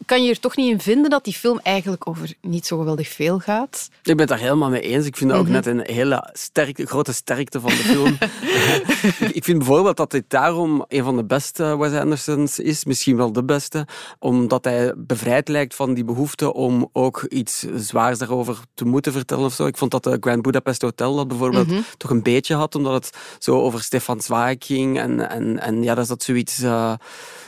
kan 0.05 0.23
je 0.23 0.29
er 0.29 0.39
toch 0.39 0.55
niet 0.55 0.71
in 0.71 0.79
vinden 0.79 1.09
dat 1.09 1.23
die 1.23 1.33
film 1.33 1.59
eigenlijk 1.63 2.07
over 2.07 2.33
niet 2.41 2.65
zo 2.65 2.77
geweldig 2.77 3.07
veel 3.07 3.39
gaat? 3.39 3.89
Ik 3.91 4.03
ben 4.03 4.19
het 4.19 4.27
daar 4.27 4.39
helemaal 4.39 4.69
mee 4.69 4.81
eens. 4.81 5.05
Ik 5.05 5.17
vind 5.17 5.29
dat 5.29 5.39
ook 5.39 5.45
mhm. 5.45 5.53
net 5.53 5.65
een 5.65 5.81
hele 5.83 6.29
sterke, 6.33 6.85
grote 6.85 7.13
sterkte 7.13 7.59
van 7.59 7.69
de 7.69 7.75
film. 7.75 8.17
ik 9.37 9.43
vind 9.43 9.57
bijvoorbeeld 9.57 9.97
dat 9.97 10.11
dit 10.11 10.23
daarom 10.27 10.85
een 10.87 11.03
van 11.03 11.15
de 11.15 11.25
beste 11.25 11.77
Wes 11.77 11.93
Andersons 11.93 12.59
is. 12.59 12.85
Misschien 12.85 13.17
wel 13.17 13.31
de 13.31 13.43
beste. 13.43 13.87
Omdat 14.19 14.63
hij 14.65 14.93
bevrijd 14.97 15.47
lijkt 15.47 15.75
van 15.75 15.93
die 15.93 16.03
behoefte 16.03 16.53
om 16.53 16.74
ook 16.91 17.23
iets 17.23 17.65
zwaars 17.75 18.17
daarover 18.17 18.59
te 18.73 18.85
moeten 18.85 19.11
vertellen 19.11 19.45
of 19.45 19.53
zo. 19.53 19.65
Ik 19.65 19.77
vond 19.77 19.91
dat 19.91 20.03
de 20.03 20.17
Grand 20.19 20.41
Budapest 20.41 20.81
Hotel 20.81 21.15
dat 21.15 21.27
bijvoorbeeld 21.27 21.67
mhm. 21.67 21.81
toch 21.97 22.11
een 22.11 22.23
beetje 22.23 22.55
had, 22.55 22.75
omdat 22.75 22.93
het 22.93 23.17
zo 23.39 23.61
over 23.61 23.83
Stefan 23.83 24.21
Zweig 24.21 24.57
ging. 24.59 24.99
En, 24.99 25.29
en, 25.29 25.59
en 25.59 25.83
ja, 25.83 25.93
dat 25.93 26.03
is 26.03 26.09
dat 26.09 26.23
zoiets... 26.23 26.59
Uh, 26.59 26.93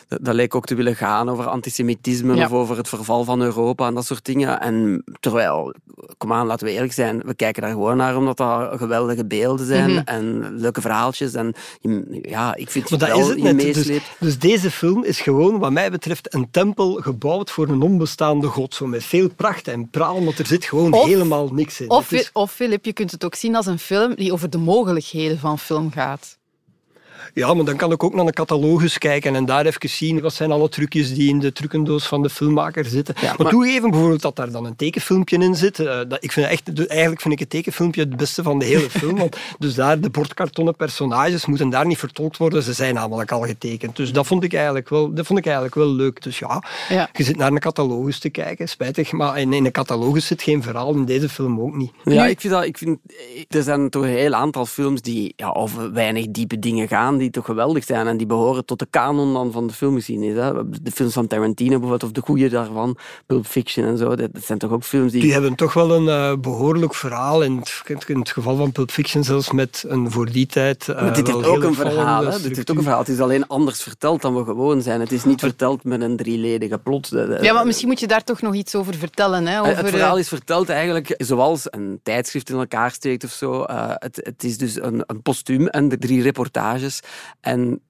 dat, 0.07 0.33
leek 0.35 0.55
ook 0.55 0.65
te 0.65 0.75
willen 0.75 0.95
gaan 0.95 1.29
over 1.29 1.47
antisemitisme 1.47 2.45
of 2.45 2.51
over 2.51 2.77
het 2.77 2.89
verval 2.89 3.23
van 3.23 3.41
Europa 3.41 3.87
en 3.87 3.93
dat 3.93 4.05
soort 4.05 4.25
dingen. 4.25 4.61
En 4.61 5.03
terwijl, 5.19 5.73
kom 6.17 6.33
aan, 6.33 6.47
laten 6.47 6.65
we 6.65 6.73
eerlijk 6.73 6.93
zijn, 6.93 7.21
we 7.25 7.33
kijken 7.33 7.61
daar 7.61 7.71
gewoon 7.71 7.97
naar 7.97 8.17
omdat 8.17 8.37
dat 8.37 8.77
geweldige 8.77 9.25
beelden 9.25 9.65
zijn 9.65 9.91
mhm. 9.91 10.01
en 10.05 10.55
leuke 10.57 10.81
verhaaltjes. 10.81 11.33
En 11.33 11.53
ja, 12.21 12.55
ik 12.55 12.69
vind 12.69 12.89
het 12.89 13.01
wel 13.01 13.19
is 13.19 13.43
het 13.43 13.73
Dus, 13.73 14.01
dus, 14.19 14.39
deze 14.39 14.71
film 14.71 15.03
is 15.03 15.19
gewoon, 15.19 15.59
wat 15.59 15.71
mij 15.71 15.91
betreft, 15.91 16.33
een 16.33 16.51
tempel 16.51 16.93
gebouwd 16.93 17.51
voor 17.51 17.67
een 17.67 17.81
onbestaande 17.81 18.47
god. 18.47 18.73
Zo 18.73 18.85
met 18.85 19.03
veel 19.03 19.29
pracht 19.29 19.67
en 19.67 19.89
praal, 19.89 20.21
maar 20.21 20.33
er 20.37 20.45
zit 20.45 20.65
gewoon 20.65 20.93
helemaal 20.93 21.49
niks 21.53 21.81
in. 21.81 21.89
Of, 21.89 22.29
of 22.33 22.51
Philip, 22.51 22.85
je 22.85 22.93
kunt 22.93 23.11
het 23.11 23.25
ook 23.25 23.35
zien 23.35 23.55
als 23.55 23.65
een 23.65 23.79
film 23.79 24.15
die 24.15 24.33
over 24.33 24.49
de 24.49 24.57
mogelijkheden 24.57 25.39
van 25.39 25.59
film 25.59 25.91
gaat. 25.91 26.37
Ja, 27.37 27.53
maar 27.53 27.65
dan 27.65 27.75
kan 27.75 27.91
ik 27.91 28.03
ook 28.03 28.13
naar 28.13 28.25
de 28.25 28.31
catalogus 28.31 28.97
kijken 28.97 29.35
en 29.35 29.45
daar 29.45 29.65
even 29.65 29.89
zien 29.89 30.21
wat 30.21 30.33
zijn 30.33 30.51
alle 30.51 30.69
trucjes 30.69 31.13
die 31.13 31.29
in 31.29 31.39
de 31.39 31.51
trucendoos 31.51 32.07
van 32.07 32.21
de 32.21 32.29
filmmaker 32.29 32.85
zitten. 32.85 33.15
Ja, 33.21 33.27
maar, 33.27 33.35
maar 33.37 33.51
toegeven 33.51 33.89
bijvoorbeeld 33.89 34.21
dat 34.21 34.35
daar 34.35 34.51
dan 34.51 34.65
een 34.65 34.75
tekenfilmpje 34.75 35.37
in 35.37 35.55
zit. 35.55 35.79
Uh, 35.79 35.99
dat, 36.07 36.23
ik 36.23 36.31
vind 36.31 36.47
echt, 36.47 36.87
eigenlijk 36.87 37.21
vind 37.21 37.33
ik 37.33 37.39
het 37.39 37.49
tekenfilmpje 37.49 38.01
het 38.01 38.17
beste 38.17 38.43
van 38.43 38.59
de 38.59 38.65
hele 38.65 38.89
film. 38.89 39.17
Want 39.17 39.37
dus 39.59 39.75
daar, 39.75 39.99
de 39.99 40.09
bordkartonnen 40.09 40.75
personages 40.75 41.45
moeten 41.45 41.69
daar 41.69 41.85
niet 41.85 41.97
vertolkt 41.97 42.37
worden. 42.37 42.63
Ze 42.63 42.73
zijn 42.73 42.93
namelijk 42.93 43.31
al 43.31 43.41
getekend. 43.41 43.95
Dus 43.95 44.11
dat 44.11 44.27
vond 44.27 44.43
ik 44.43 44.53
eigenlijk 44.53 44.89
wel, 44.89 45.13
dat 45.13 45.25
vond 45.25 45.39
ik 45.39 45.45
eigenlijk 45.45 45.75
wel 45.75 45.89
leuk. 45.89 46.23
Dus 46.23 46.39
ja, 46.39 46.63
ja. 46.89 47.09
je 47.13 47.23
zit 47.23 47.37
naar 47.37 47.51
een 47.51 47.59
catalogus 47.59 48.19
te 48.19 48.29
kijken. 48.29 48.69
Spijtig, 48.69 49.11
maar 49.11 49.39
in, 49.39 49.53
in 49.53 49.65
een 49.65 49.71
catalogus 49.71 50.25
zit 50.25 50.41
geen 50.41 50.63
verhaal. 50.63 50.93
In 50.93 51.05
deze 51.05 51.29
film 51.29 51.59
ook 51.59 51.75
niet. 51.75 51.91
Ja, 52.03 52.25
ik 52.25 52.39
vind 52.39 52.53
dat... 52.53 52.63
Ik 52.63 52.77
vind, 52.77 52.99
er 53.49 53.63
zijn 53.63 53.89
toch 53.89 54.03
een 54.03 54.09
heel 54.09 54.33
aantal 54.33 54.65
films 54.65 55.01
die 55.01 55.33
ja, 55.35 55.49
over 55.49 55.93
weinig 55.93 56.25
diepe 56.29 56.59
dingen 56.59 56.87
gaan 56.87 57.17
die 57.17 57.26
toch 57.31 57.45
geweldig 57.45 57.83
zijn 57.83 58.07
en 58.07 58.17
die 58.17 58.27
behoren 58.27 58.65
tot 58.65 58.79
de 58.79 58.87
kanon 58.89 59.33
dan 59.33 59.51
van 59.51 59.67
de 59.67 59.73
filmgeschiedenis. 59.73 60.35
Hè. 60.35 60.69
De 60.81 60.91
films 60.91 61.13
van 61.13 61.27
Tarantino 61.27 61.69
bijvoorbeeld, 61.69 62.03
of 62.03 62.11
de 62.11 62.21
goede 62.21 62.49
daarvan, 62.49 62.97
Pulp 63.25 63.45
Fiction 63.45 63.85
en 63.85 63.97
zo, 63.97 64.15
dat, 64.15 64.29
zijn 64.33 64.57
toch 64.57 64.71
ook 64.71 64.83
films 64.83 65.11
die... 65.11 65.21
Die 65.21 65.33
hebben 65.33 65.55
toch 65.55 65.73
wel 65.73 65.91
een 65.91 66.33
uh, 66.33 66.39
behoorlijk 66.41 66.95
verhaal, 66.95 67.41
in 67.41 67.57
het, 67.57 67.83
in 68.07 68.19
het, 68.19 68.29
geval 68.29 68.55
van 68.55 68.71
Pulp 68.71 68.91
Fiction 68.91 69.23
zelfs 69.23 69.51
met 69.51 69.83
een 69.87 70.11
voor 70.11 70.31
die 70.31 70.45
tijd... 70.45 70.87
Uh, 70.87 71.13
dit 71.13 71.27
heeft 71.27 71.45
ook 71.45 71.63
een 71.63 71.75
verhaal, 71.75 72.25
hè. 72.25 72.41
Dit 72.41 72.55
heeft 72.55 72.71
ook 72.71 72.77
een 72.77 72.83
verhaal. 72.83 72.99
Het 72.99 73.09
is 73.09 73.19
alleen 73.19 73.47
anders 73.47 73.83
verteld 73.83 74.21
dan 74.21 74.35
we 74.35 74.43
gewoon 74.43 74.81
zijn. 74.81 74.99
Het 74.99 75.11
is 75.11 75.23
niet 75.23 75.39
verteld 75.39 75.83
met 75.83 76.01
een 76.01 76.17
drieledige 76.17 76.77
plot. 76.77 77.09
Ja, 77.41 77.53
maar 77.53 77.65
misschien 77.65 77.87
moet 77.87 77.99
je 77.99 78.07
daar 78.07 78.23
toch 78.23 78.41
nog 78.41 78.55
iets 78.55 78.75
over 78.75 78.95
vertellen. 78.95 79.47
Hè, 79.47 79.61
over... 79.61 79.77
Het 79.77 79.89
verhaal 79.89 80.17
is 80.17 80.27
verteld 80.27 80.69
eigenlijk 80.69 81.13
zoals 81.17 81.65
een 81.69 81.99
tijdschrift 82.03 82.49
in 82.49 82.55
elkaar 82.55 82.91
steekt 82.91 83.23
of 83.23 83.31
zo. 83.31 83.65
Uh, 83.69 83.91
het, 83.93 84.19
het 84.23 84.43
is 84.43 84.57
dus 84.57 84.81
een, 84.81 85.03
een 85.05 85.21
postuum 85.21 85.67
en 85.67 85.89
de 85.89 85.97
drie 85.97 86.21
reportages. 86.21 86.99
En 87.41 87.81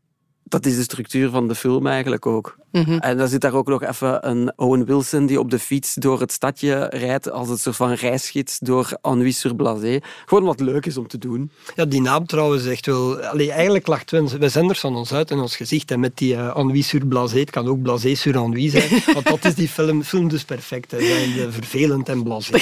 dat 0.49 0.65
is 0.65 0.75
de 0.75 0.81
structuur 0.81 1.29
van 1.29 1.47
de 1.47 1.55
film 1.55 1.87
eigenlijk 1.87 2.25
ook. 2.25 2.57
Mhm. 2.71 2.97
En 2.97 3.17
dan 3.17 3.27
zit 3.27 3.41
daar 3.41 3.53
ook 3.53 3.67
nog 3.67 3.83
even 3.83 4.29
een 4.29 4.53
Owen 4.55 4.85
Wilson 4.85 5.25
die 5.25 5.39
op 5.39 5.49
de 5.49 5.59
fiets 5.59 5.93
door 5.93 6.19
het 6.19 6.31
stadje 6.31 6.85
rijdt 6.85 7.31
als 7.31 7.49
een 7.49 7.57
soort 7.57 7.75
van 7.75 7.93
reisgids 7.93 8.59
door 8.59 8.97
Ennui 9.01 9.31
sur 9.31 9.55
Blasé. 9.55 9.99
Gewoon 10.25 10.43
wat 10.43 10.59
leuk 10.59 10.85
is 10.85 10.97
om 10.97 11.07
te 11.07 11.17
doen. 11.17 11.51
Ja, 11.75 11.85
die 11.85 12.01
naam 12.01 12.25
trouwens 12.25 12.65
echt 12.65 12.85
wel... 12.85 13.21
Allee, 13.21 13.51
eigenlijk 13.51 13.87
lacht 13.87 14.11
Wes 14.11 14.53
zenders 14.53 14.79
van 14.79 14.95
ons 14.95 15.13
uit 15.13 15.31
in 15.31 15.39
ons 15.39 15.55
gezicht. 15.55 15.91
En 15.91 15.99
met 15.99 16.17
die 16.17 16.33
uh, 16.33 16.57
Ennui 16.57 16.83
sur 16.83 17.05
Blasé, 17.05 17.39
het 17.39 17.49
kan 17.49 17.67
ook 17.67 17.81
Blasé 17.81 18.15
sur 18.15 18.35
Ennui 18.35 18.69
zijn. 18.69 18.89
want 19.13 19.25
dat 19.25 19.45
is 19.45 19.55
die 19.55 19.69
film, 19.69 20.03
film 20.03 20.29
dus 20.29 20.43
perfect. 20.43 20.91
Hè. 20.91 20.99
Zijn 20.99 21.51
vervelend 21.51 22.09
en 22.09 22.23
blasé. 22.23 22.53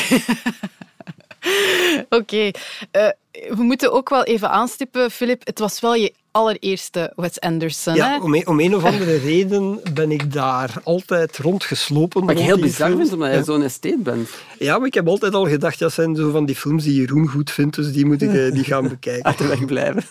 Oké. 2.10 2.16
Okay. 2.16 2.54
Uh, 2.92 3.06
eh, 3.06 3.12
we 3.56 3.64
moeten 3.64 3.92
ook 3.92 4.10
wel 4.10 4.24
even 4.24 4.50
aanstippen, 4.50 5.12
Filip. 5.12 5.46
Het 5.46 5.60
was 5.60 5.80
wel 5.80 5.96
je 5.96 6.14
allereerste 6.36 7.14
Wes 7.16 7.40
Anderson. 7.40 7.96
Ja, 7.96 8.20
om 8.22 8.36
een, 8.36 8.48
om 8.48 8.60
een, 8.60 8.76
of 8.76 8.84
andere 8.84 9.18
reden 9.18 9.80
ben 9.94 10.12
ik 10.12 10.34
daar 10.34 10.74
altijd 10.84 11.38
rondgeslopen. 11.38 12.26
Wat 12.26 12.32
ik 12.32 12.44
heel 12.44 12.60
bizar 12.60 12.92
vind, 12.96 13.14
omdat 13.14 13.34
je 13.34 13.44
zo'n 13.44 13.64
estate 13.64 14.00
bent. 14.04 14.30
Ja, 14.60 14.78
maar 14.78 14.88
ik 14.88 14.94
heb 14.94 15.08
altijd 15.08 15.34
al 15.34 15.48
gedacht, 15.48 15.80
dat 15.80 15.94
zijn 15.94 16.16
zo 16.16 16.32
van 16.32 16.46
die 16.46 16.56
films 16.56 16.84
die 16.84 16.94
Jeroen 16.94 17.28
goed 17.28 17.52
vindt, 17.52 17.76
dus 17.76 17.92
die 17.92 18.06
moet 18.06 18.22
ik 18.22 18.34
eh, 18.34 18.52
die 18.52 18.64
gaan 18.64 18.88
bekijken. 18.88 19.24
Uit 19.30 19.38
de 19.38 19.48
weg 19.48 19.66
blijven. 19.66 20.04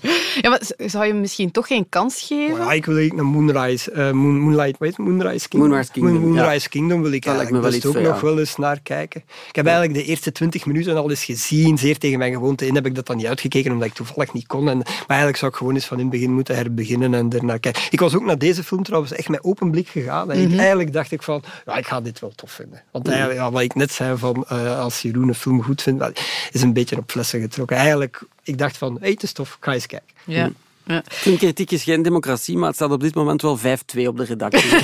Ja, 0.40 0.50
maar 0.50 0.60
zou 0.76 1.06
je 1.06 1.14
misschien 1.14 1.50
toch 1.50 1.66
geen 1.66 1.88
kans 1.88 2.20
geven? 2.20 2.56
Ja, 2.56 2.72
ik 2.72 2.84
wil 2.84 2.96
eigenlijk 2.96 3.14
naar 3.14 3.24
Moonrise, 3.24 3.92
uh, 3.92 4.10
Moon, 4.10 4.38
Moonlight, 4.38 4.78
weet 4.78 4.98
Moonrise 4.98 5.48
Kingdom. 5.48 5.70
Moonrise 5.70 5.92
Kingdom, 5.92 6.20
Moonrise 6.20 6.62
ja. 6.62 6.68
Kingdom 6.68 7.02
wil 7.02 7.12
ik 7.12 7.24
Dat 7.24 7.34
eigenlijk 7.34 7.62
wel 7.62 7.72
best 7.72 7.86
ook 7.86 8.02
nog 8.02 8.20
wel 8.20 8.38
eens 8.38 8.56
naar 8.56 8.80
kijken. 8.80 9.22
Ik 9.48 9.56
heb 9.56 9.66
eigenlijk 9.66 9.98
de 9.98 10.04
eerste 10.04 10.32
twintig 10.32 10.66
minuten 10.66 10.96
al 10.96 11.10
eens 11.10 11.24
gezien, 11.24 11.78
zeer 11.78 11.98
tegen 11.98 12.18
mijn 12.18 12.32
gewoonte 12.32 12.66
in 12.66 12.74
heb 12.74 12.86
ik 12.86 12.94
dat 12.94 13.06
dan 13.06 13.16
niet 13.16 13.26
uitgekeken, 13.26 13.72
omdat 13.72 13.88
ik 13.88 13.94
toevallig 13.94 14.32
niet 14.32 14.46
kon. 14.46 14.68
En, 14.68 14.76
maar 14.78 15.04
eigenlijk 15.06 15.38
zou 15.38 15.50
ik 15.50 15.56
gewoon 15.56 15.74
eens 15.74 15.86
van 15.86 15.96
in 15.96 16.02
het 16.02 16.12
begin 16.12 16.32
moeten 16.32 16.56
herbeginnen 16.56 17.14
en 17.14 17.30
ernaar 17.32 17.58
kijken. 17.58 17.82
Ik 17.90 18.00
was 18.00 18.14
ook 18.14 18.24
naar 18.24 18.38
deze 18.38 18.64
film 18.64 18.82
trouwens 18.82 19.12
echt 19.12 19.28
met 19.28 19.44
open 19.44 19.70
blik 19.70 19.88
gegaan. 19.88 20.30
En 20.30 20.50
ik, 20.50 20.58
eigenlijk 20.58 20.92
dacht 20.92 21.12
ik 21.12 21.22
van, 21.22 21.42
ja, 21.66 21.76
ik 21.76 21.86
ga 21.86 22.00
dit 22.00 22.20
wel 22.20 22.32
tof 22.34 22.52
vinden. 22.52 22.82
Want 22.92 23.08
eigenlijk, 23.08 23.38
ja, 23.38 23.50
wat 23.50 23.62
ik 23.62 23.74
net 23.74 23.92
zei, 23.92 24.16
van, 24.16 24.44
eh, 24.48 24.80
als 24.80 25.02
Jeroen 25.02 25.28
een 25.28 25.34
film 25.34 25.62
goed 25.62 25.82
vindt, 25.82 26.22
is 26.52 26.62
een 26.62 26.72
beetje 26.72 26.96
op 26.96 27.10
flessen 27.10 27.40
getrokken. 27.40 27.76
Eigenlijk, 27.76 28.22
ik 28.48 28.58
dacht 28.58 28.76
van, 28.76 28.96
hey, 29.00 29.10
het 29.10 29.22
is 29.22 29.32
tof, 29.32 29.54
ik 29.54 29.64
ga 29.64 29.72
eens 29.72 29.86
kijken. 29.86 30.14
Ja. 30.24 30.50
Ja. 30.88 31.02
Filmkritiek 31.08 31.70
is 31.70 31.82
geen 31.82 32.02
democratie, 32.02 32.56
maar 32.56 32.66
het 32.66 32.76
staat 32.76 32.90
op 32.90 33.00
dit 33.00 33.14
moment 33.14 33.42
wel 33.42 33.58
5-2 33.58 33.60
op 34.06 34.16
de 34.16 34.24
redactie. 34.24 34.70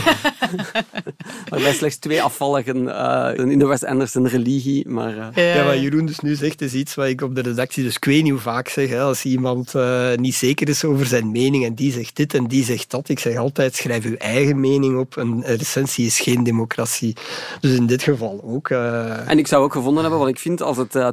Waarbij 1.48 1.72
slechts 1.74 1.96
twee 1.96 2.22
afvalligen 2.22 2.96
eh, 3.34 3.50
in 3.50 3.58
de 3.58 3.66
Wes 3.66 3.84
Anderson 3.84 4.26
religie. 4.28 4.88
Maar, 4.88 5.30
eh, 5.34 5.54
Ja, 5.54 5.64
wat 5.64 5.80
Jeroen 5.80 6.06
dus 6.06 6.18
nu 6.20 6.34
zegt, 6.34 6.60
is 6.62 6.72
iets 6.74 6.94
wat 6.94 7.06
ik 7.06 7.20
op 7.20 7.34
de 7.34 7.40
redactie 7.40 7.84
dus 7.84 7.96
ik 7.96 8.04
weet 8.04 8.22
niet 8.22 8.32
hoe 8.32 8.40
vaak 8.40 8.68
zeg. 8.68 8.88
Hè, 8.88 9.00
als 9.00 9.24
iemand 9.24 9.74
eh, 9.74 10.08
niet 10.14 10.34
zeker 10.34 10.68
is 10.68 10.84
over 10.84 11.06
zijn 11.06 11.30
mening 11.30 11.64
en 11.64 11.74
die 11.74 11.92
zegt 11.92 12.16
dit 12.16 12.34
en 12.34 12.46
die 12.46 12.64
zegt 12.64 12.90
dat. 12.90 13.08
Ik 13.08 13.18
zeg 13.18 13.36
altijd, 13.36 13.74
schrijf 13.74 14.04
uw 14.04 14.16
eigen 14.16 14.60
mening 14.60 14.98
op. 14.98 15.16
Een 15.16 15.42
recensie 15.46 16.06
is 16.06 16.20
geen 16.20 16.44
democratie. 16.44 17.16
Dus 17.60 17.72
in 17.76 17.86
dit 17.86 18.02
geval 18.02 18.40
ook. 18.44 18.70
eh, 18.70 19.28
En 19.30 19.38
ik 19.38 19.46
zou 19.46 19.64
ook 19.64 19.72
gevonden 19.72 20.02
hebben 20.02 20.20
wat 20.20 20.28
ik 20.28 20.38
vind 20.38 20.62
als 20.62 20.76
het 20.76 20.94
eh 20.94 21.08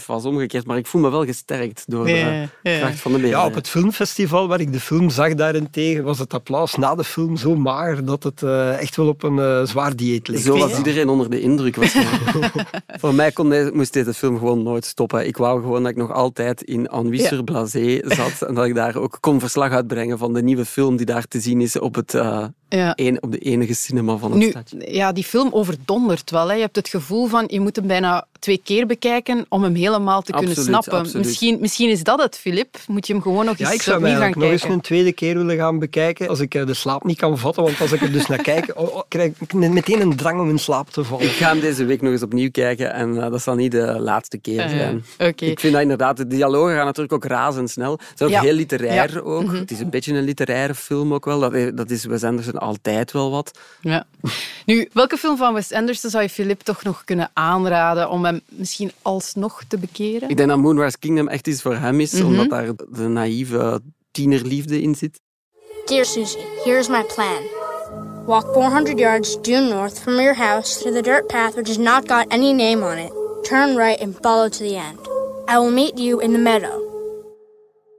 2-5 0.00 0.06
was 0.06 0.24
omgekeerd. 0.24 0.66
Maar 0.66 0.76
ik 0.76 0.86
voel 0.86 1.00
me 1.00 1.10
wel 1.10 1.24
gesterkt 1.24 1.84
door 1.86 2.04
de 2.04 2.10
Ja, 2.12 2.48
ja. 2.62 2.78
kracht 2.78 3.00
van 3.00 3.10
de 3.12 3.16
ja, 3.16 3.22
meerderheid. 3.22 3.50
op 3.50 3.54
het 3.54 3.68
filmfestival 3.68 4.28
waar 4.30 4.60
ik 4.60 4.72
de 4.72 4.80
film 4.80 5.10
zag 5.10 5.34
daarentegen, 5.34 6.04
was 6.04 6.18
het 6.18 6.34
applaus 6.34 6.74
na 6.74 6.94
de 6.94 7.04
film 7.04 7.36
zo 7.36 7.56
mager 7.56 8.04
dat 8.04 8.22
het 8.22 8.42
eh, 8.42 8.80
echt 8.80 8.96
wel 8.96 9.08
op 9.08 9.22
een 9.22 9.38
eh, 9.38 9.64
zwaar 9.64 9.96
dieet 9.96 10.28
leek. 10.28 10.38
Zo 10.38 10.58
was 10.58 10.76
iedereen 10.76 11.08
onder 11.08 11.30
de 11.30 11.40
indruk. 11.40 11.76
waarschijnlijk. 11.76 12.52
Voor 13.00 13.14
mij 13.14 13.32
kon 13.32 13.48
deze, 13.48 13.70
moest 13.74 13.92
deze 13.92 14.14
film 14.14 14.38
gewoon 14.38 14.62
nooit 14.62 14.84
stoppen. 14.84 15.26
Ik 15.26 15.36
wou 15.36 15.60
gewoon 15.60 15.82
dat 15.82 15.90
ik 15.90 15.96
nog 15.96 16.12
altijd 16.12 16.62
in 16.62 16.88
sur 17.12 17.44
Blasé 17.44 18.00
zat. 18.04 18.42
En 18.42 18.54
dat 18.54 18.64
ik 18.64 18.74
daar 18.74 18.96
ook 18.96 19.18
kon 19.20 19.40
verslag 19.40 19.72
uitbrengen 19.72 20.18
van 20.18 20.32
de 20.32 20.42
nieuwe 20.42 20.64
film 20.64 20.96
die 20.96 21.06
daar 21.06 21.26
te 21.26 21.40
zien 21.40 21.60
is 21.60 21.78
op, 21.78 21.94
het, 21.94 22.14
eh, 22.14 22.44
Ja. 22.78 22.92
een, 22.96 23.22
op 23.22 23.32
de 23.32 23.38
enige 23.38 23.74
cinema 23.74 24.16
van 24.16 24.30
het 24.30 24.40
Nu, 24.40 24.50
stadje. 24.50 24.92
ja, 24.94 25.12
die 25.12 25.24
film 25.24 25.48
overdondert 25.52 26.30
wel. 26.30 26.48
Hè. 26.48 26.54
Je 26.54 26.60
hebt 26.60 26.76
het 26.76 26.88
gevoel 26.88 27.26
van, 27.26 27.44
je 27.46 27.60
moet 27.60 27.76
hem 27.76 27.86
bijna 27.86 28.26
twee 28.38 28.60
keer 28.64 28.86
bekijken 28.86 29.46
om 29.48 29.62
hem 29.62 29.74
helemaal 29.74 30.22
te 30.22 30.32
kunnen 30.32 30.56
snappen. 30.56 30.92
absoluut. 30.92 31.26
Misschien, 31.26 31.58
misschien 31.60 31.90
is 31.90 32.02
dat 32.02 32.22
het, 32.22 32.36
Filip. 32.38 32.76
Moet 32.86 33.06
je 33.06 33.12
hem 33.12 33.22
gewoon 33.22 33.44
nog 33.44 33.58
eens 33.58 33.68
Ja, 33.68 33.74
ik 33.74 33.82
zou 33.82 33.96
hem 33.96 34.04
opnieuw 34.04 34.20
gaan 34.20 34.22
eigenlijk 34.22 34.36
nog 34.42 34.50
eens 34.50 34.60
kijken. 34.60 34.76
een 34.78 34.84
tweede 34.84 35.12
keer 35.12 35.36
willen 35.36 35.56
gaan 35.56 35.78
bekijken. 35.78 36.28
Als 36.28 36.40
ik 36.40 36.54
eh, 36.54 36.66
de 36.66 36.74
slaap 36.74 37.04
niet 37.04 37.16
kan 37.18 37.38
vatten, 37.38 37.62
want 37.62 37.80
als 37.80 37.92
ik 37.92 38.00
er 38.02 38.12
dus 38.12 38.26
naar 38.26 38.42
kijk, 38.42 38.72
oh, 38.74 38.94
oh, 38.94 39.02
krijg 39.08 39.32
ik 39.40 39.52
meteen 39.52 40.00
een 40.00 40.16
drang 40.16 40.40
om 40.40 40.48
in 40.48 40.58
slaap 40.58 40.90
te 40.90 41.04
vallen. 41.04 41.24
Ik 41.24 41.30
ga 41.30 41.48
hem 41.48 41.60
deze 41.60 41.84
week 41.84 42.02
nog 42.02 42.12
eens 42.12 42.22
opnieuw 42.22 42.50
kijken 42.50 42.92
en 42.92 43.22
eh, 43.22 43.30
dat 43.30 43.42
zal 43.42 43.54
niet 43.54 43.72
de 43.72 43.96
laatste 44.00 44.38
keer 44.38 44.68
zijn. 44.68 45.02
ja. 45.18 45.26
Oké. 45.26 45.44
Ik 45.44 45.60
vind 45.60 45.72
dat 45.72 45.82
inderdaad, 45.82 46.16
de 46.16 46.26
dialogen 46.26 46.74
gaan 46.74 46.84
natuurlijk 46.86 47.12
ook 47.14 47.24
razendsnel. 47.24 47.98
Ze 48.00 48.06
zijn 48.14 48.28
ook 48.30 48.34
Ja. 48.34 48.42
heel 48.42 48.52
literair 48.54 49.12
Ja. 49.14 49.20
ook. 49.20 49.44
Mhm. 49.44 49.54
Het 49.54 49.70
is 49.70 49.80
een 49.80 49.90
beetje 49.90 50.14
een 50.14 50.24
literaire 50.24 50.74
film 50.74 51.14
ook 51.14 51.24
wel. 51.24 51.40
Dat, 51.40 51.54
is- 51.54 51.70
dat 51.74 51.90
is 51.90 52.04
Wes 52.04 52.22
Anderson 52.24 52.58
altijd 52.60 53.12
wel 53.12 53.30
wat. 53.30 53.58
Ja. 53.80 54.06
Nu, 54.66 54.88
welke 54.92 55.16
film 55.16 55.36
van 55.36 55.54
Wes 55.54 55.72
Anderson 55.72 56.10
zou 56.10 56.22
je 56.22 56.28
Filip 56.28 56.60
toch 56.60 56.82
nog 56.82 57.04
kunnen 57.04 57.30
aanraden 57.32 58.10
om 58.10 58.24
hem 58.24 58.40
misschien 58.48 58.92
alsnog 59.02 59.62
te 59.68 59.78
bekeren? 59.78 60.28
Ik 60.28 60.36
denk 60.36 60.48
dat 60.48 60.58
Moonrise 60.58 60.98
Kingdom 60.98 61.28
echt 61.28 61.46
iets 61.46 61.62
voor 61.62 61.74
hem 61.74 62.00
is, 62.00 62.12
Mhm. 62.12 62.24
omdat 62.26 62.50
daar 62.50 62.66
de 62.88 63.08
naïeve 63.08 63.80
tienerliefde 64.10 64.82
in 64.82 64.94
zit. 64.94 65.20
Dear 65.86 66.04
Susie, 66.04 66.44
here's 66.64 66.88
my 66.88 67.04
plan. 67.14 67.42
Walk 68.26 68.52
400 68.52 68.98
yards 68.98 69.42
due 69.42 69.60
north 69.60 69.98
from 70.00 70.14
your 70.14 70.36
house 70.36 70.82
to 70.82 70.92
the 70.92 71.02
dirt 71.02 71.26
path 71.26 71.54
which 71.54 71.66
has 71.68 71.76
not 71.78 72.08
got 72.10 72.28
any 72.28 72.52
name 72.52 72.84
on 72.86 72.98
it. 72.98 73.12
Turn 73.48 73.76
right 73.76 74.00
and 74.00 74.16
follow 74.20 74.48
to 74.48 74.58
the 74.58 74.74
end. 74.76 74.98
I 75.48 75.56
will 75.58 75.72
meet 75.72 75.98
you 75.98 76.20
in 76.22 76.32
the 76.32 76.38
meadow. 76.38 76.89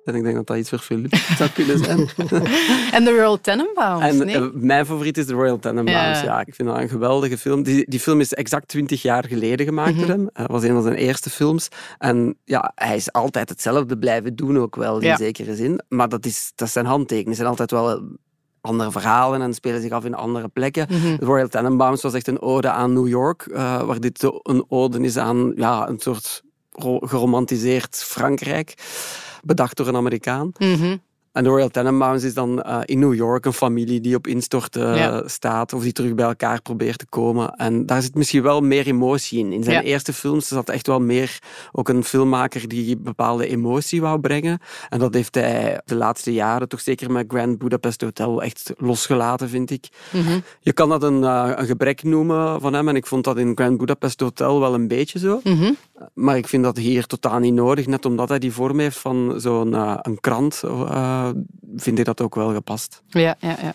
En 0.04 0.16
ik 0.16 0.24
denk 0.24 0.36
dat 0.36 0.48
dat 0.48 0.58
iets 0.58 0.70
voor 0.70 0.80
Philip 0.80 1.16
zou 1.38 1.50
kunnen 1.50 1.78
zijn. 1.84 1.98
En 2.96 3.04
The 3.04 3.12
Royal 3.12 3.42
Tenenbaums, 3.42 4.04
En 4.04 4.18
nee? 4.18 4.36
eh, 4.36 4.48
mijn 4.54 4.86
favoriet 4.86 5.18
is 5.18 5.26
The 5.26 5.34
Royal 5.34 5.60
Tenenbaums. 5.60 6.20
Ja. 6.20 6.24
Ja. 6.24 6.40
ik 6.46 6.56
vind 6.56 6.68
dat 6.70 6.78
een 6.78 6.90
geweldige 6.90 7.38
film. 7.38 7.64
Die, 7.64 7.86
die 7.90 8.00
film 8.00 8.20
is 8.20 8.34
exact 8.34 8.68
twintig 8.68 9.02
jaar 9.02 9.26
geleden 9.28 9.66
gemaakt 9.66 9.96
door 9.96 10.02
Mhm. 10.08 10.12
hem. 10.12 10.30
Het 10.34 10.52
was 10.52 10.64
een 10.64 10.74
van 10.74 10.82
zijn 10.84 10.96
eerste 10.96 11.30
films. 11.30 11.68
En 11.98 12.38
ja, 12.46 12.72
hij 12.76 12.96
is 12.96 13.12
altijd 13.12 13.50
hetzelfde 13.50 13.98
blijven 13.98 14.36
doen 14.36 14.58
ook 14.60 14.76
wel, 14.76 15.00
in 15.00 15.08
Ja. 15.08 15.18
zekere 15.18 15.56
zin. 15.56 15.82
Maar 15.90 16.10
dat 16.10 16.26
is, 16.26 16.52
dat 16.56 16.70
zijn 16.70 16.86
handtekening. 16.86 17.28
Het 17.28 17.36
zijn 17.38 17.50
altijd 17.50 17.72
wel 17.72 17.92
eh, 17.92 18.02
andere 18.62 18.92
verhalen 18.92 19.42
en 19.42 19.54
spelen 19.54 19.82
zich 19.82 19.92
af 19.92 20.06
in 20.06 20.14
andere 20.16 20.48
plekken. 20.48 20.88
Mhm. 20.90 21.18
The 21.18 21.26
Royal 21.26 21.48
Tenenbaums 21.48 22.02
was 22.02 22.14
echt 22.14 22.28
een 22.28 22.42
ode 22.42 22.70
aan 22.70 22.94
New 22.94 23.08
York, 23.08 23.42
eh, 23.54 23.84
waar 23.84 24.00
dit 24.00 24.24
een 24.44 24.66
ode 24.68 25.00
is 25.00 25.18
aan 25.18 25.52
ja, 25.56 25.88
een 25.90 26.00
soort 26.00 26.42
ro- 26.72 27.00
geromantiseerd 27.00 27.96
Frankrijk, 27.96 28.74
bedacht 29.44 29.78
door 29.78 29.88
een 29.88 29.96
Amerikaan. 29.96 30.52
Mhm. 30.58 30.98
En 31.32 31.44
de 31.44 31.50
Royal 31.50 31.70
Tenenbaums 31.70 32.24
is 32.24 32.34
dan 32.34 32.62
eh, 32.62 32.80
in 32.86 33.00
New 33.00 33.14
York 33.14 33.46
een 33.46 33.54
familie 33.54 34.02
die 34.02 34.16
op 34.16 34.28
instorten 34.28 34.96
Ja. 34.96 35.28
staat 35.28 35.74
of 35.74 35.84
die 35.84 35.92
terug 35.92 36.16
bij 36.16 36.26
elkaar 36.26 36.62
probeert 36.62 36.98
te 37.00 37.06
komen. 37.10 37.50
En 37.52 37.86
daar 37.86 38.02
zit 38.02 38.16
misschien 38.16 38.42
wel 38.44 38.62
meer 38.62 38.88
emotie 38.88 39.40
in. 39.40 39.52
In 39.54 39.64
zijn 39.64 39.76
Ja. 39.76 39.82
eerste 39.82 40.14
films 40.14 40.48
zat 40.48 40.70
echt 40.70 40.88
wel 40.88 41.00
meer 41.00 41.40
ook 41.72 41.90
een 41.90 42.04
filmmaker 42.04 42.68
die 42.68 42.98
bepaalde 42.98 43.48
emotie 43.48 44.02
wou 44.02 44.20
brengen. 44.20 44.60
En 44.90 45.00
dat 45.00 45.14
heeft 45.14 45.36
hij 45.36 45.82
de 45.86 45.96
laatste 45.96 46.34
jaren, 46.34 46.68
toch 46.68 46.82
zeker 46.82 47.12
met 47.12 47.26
Grand 47.28 47.58
Budapest 47.58 48.02
Hotel, 48.02 48.42
echt 48.44 48.74
losgelaten, 48.78 49.50
vind 49.50 49.72
ik. 49.72 49.88
Mhm. 50.12 50.40
Je 50.60 50.74
kan 50.74 50.90
dat 50.90 51.04
een, 51.04 51.24
eh, 51.24 51.52
een 51.56 51.66
gebrek 51.66 52.04
noemen 52.04 52.62
van 52.62 52.74
hem. 52.74 52.88
En 52.88 52.96
ik 52.96 53.06
vond 53.06 53.24
dat 53.24 53.38
in 53.38 53.52
Grand 53.56 53.78
Budapest 53.78 54.20
Hotel 54.20 54.60
wel 54.60 54.74
een 54.74 54.88
beetje 54.88 55.20
zo. 55.20 55.40
Mhm. 55.44 55.72
Maar 56.14 56.38
ik 56.38 56.48
vind 56.48 56.64
dat 56.64 56.78
hier 56.78 57.06
totaal 57.06 57.40
niet 57.40 57.54
nodig. 57.54 57.88
Net 57.88 58.06
omdat 58.06 58.30
hij 58.30 58.40
die 58.40 58.52
vorm 58.52 58.80
heeft 58.80 58.98
van 58.98 59.34
zo'n 59.38 59.76
eh, 59.76 59.98
een 60.02 60.20
krant, 60.20 60.62
eh, 60.64 61.30
vind 61.76 62.00
ik 62.00 62.06
dat 62.06 62.22
ook 62.22 62.36
wel 62.36 62.54
gepast. 62.54 63.04
Ja, 63.08 63.36
ja, 63.40 63.58
ja. 63.62 63.74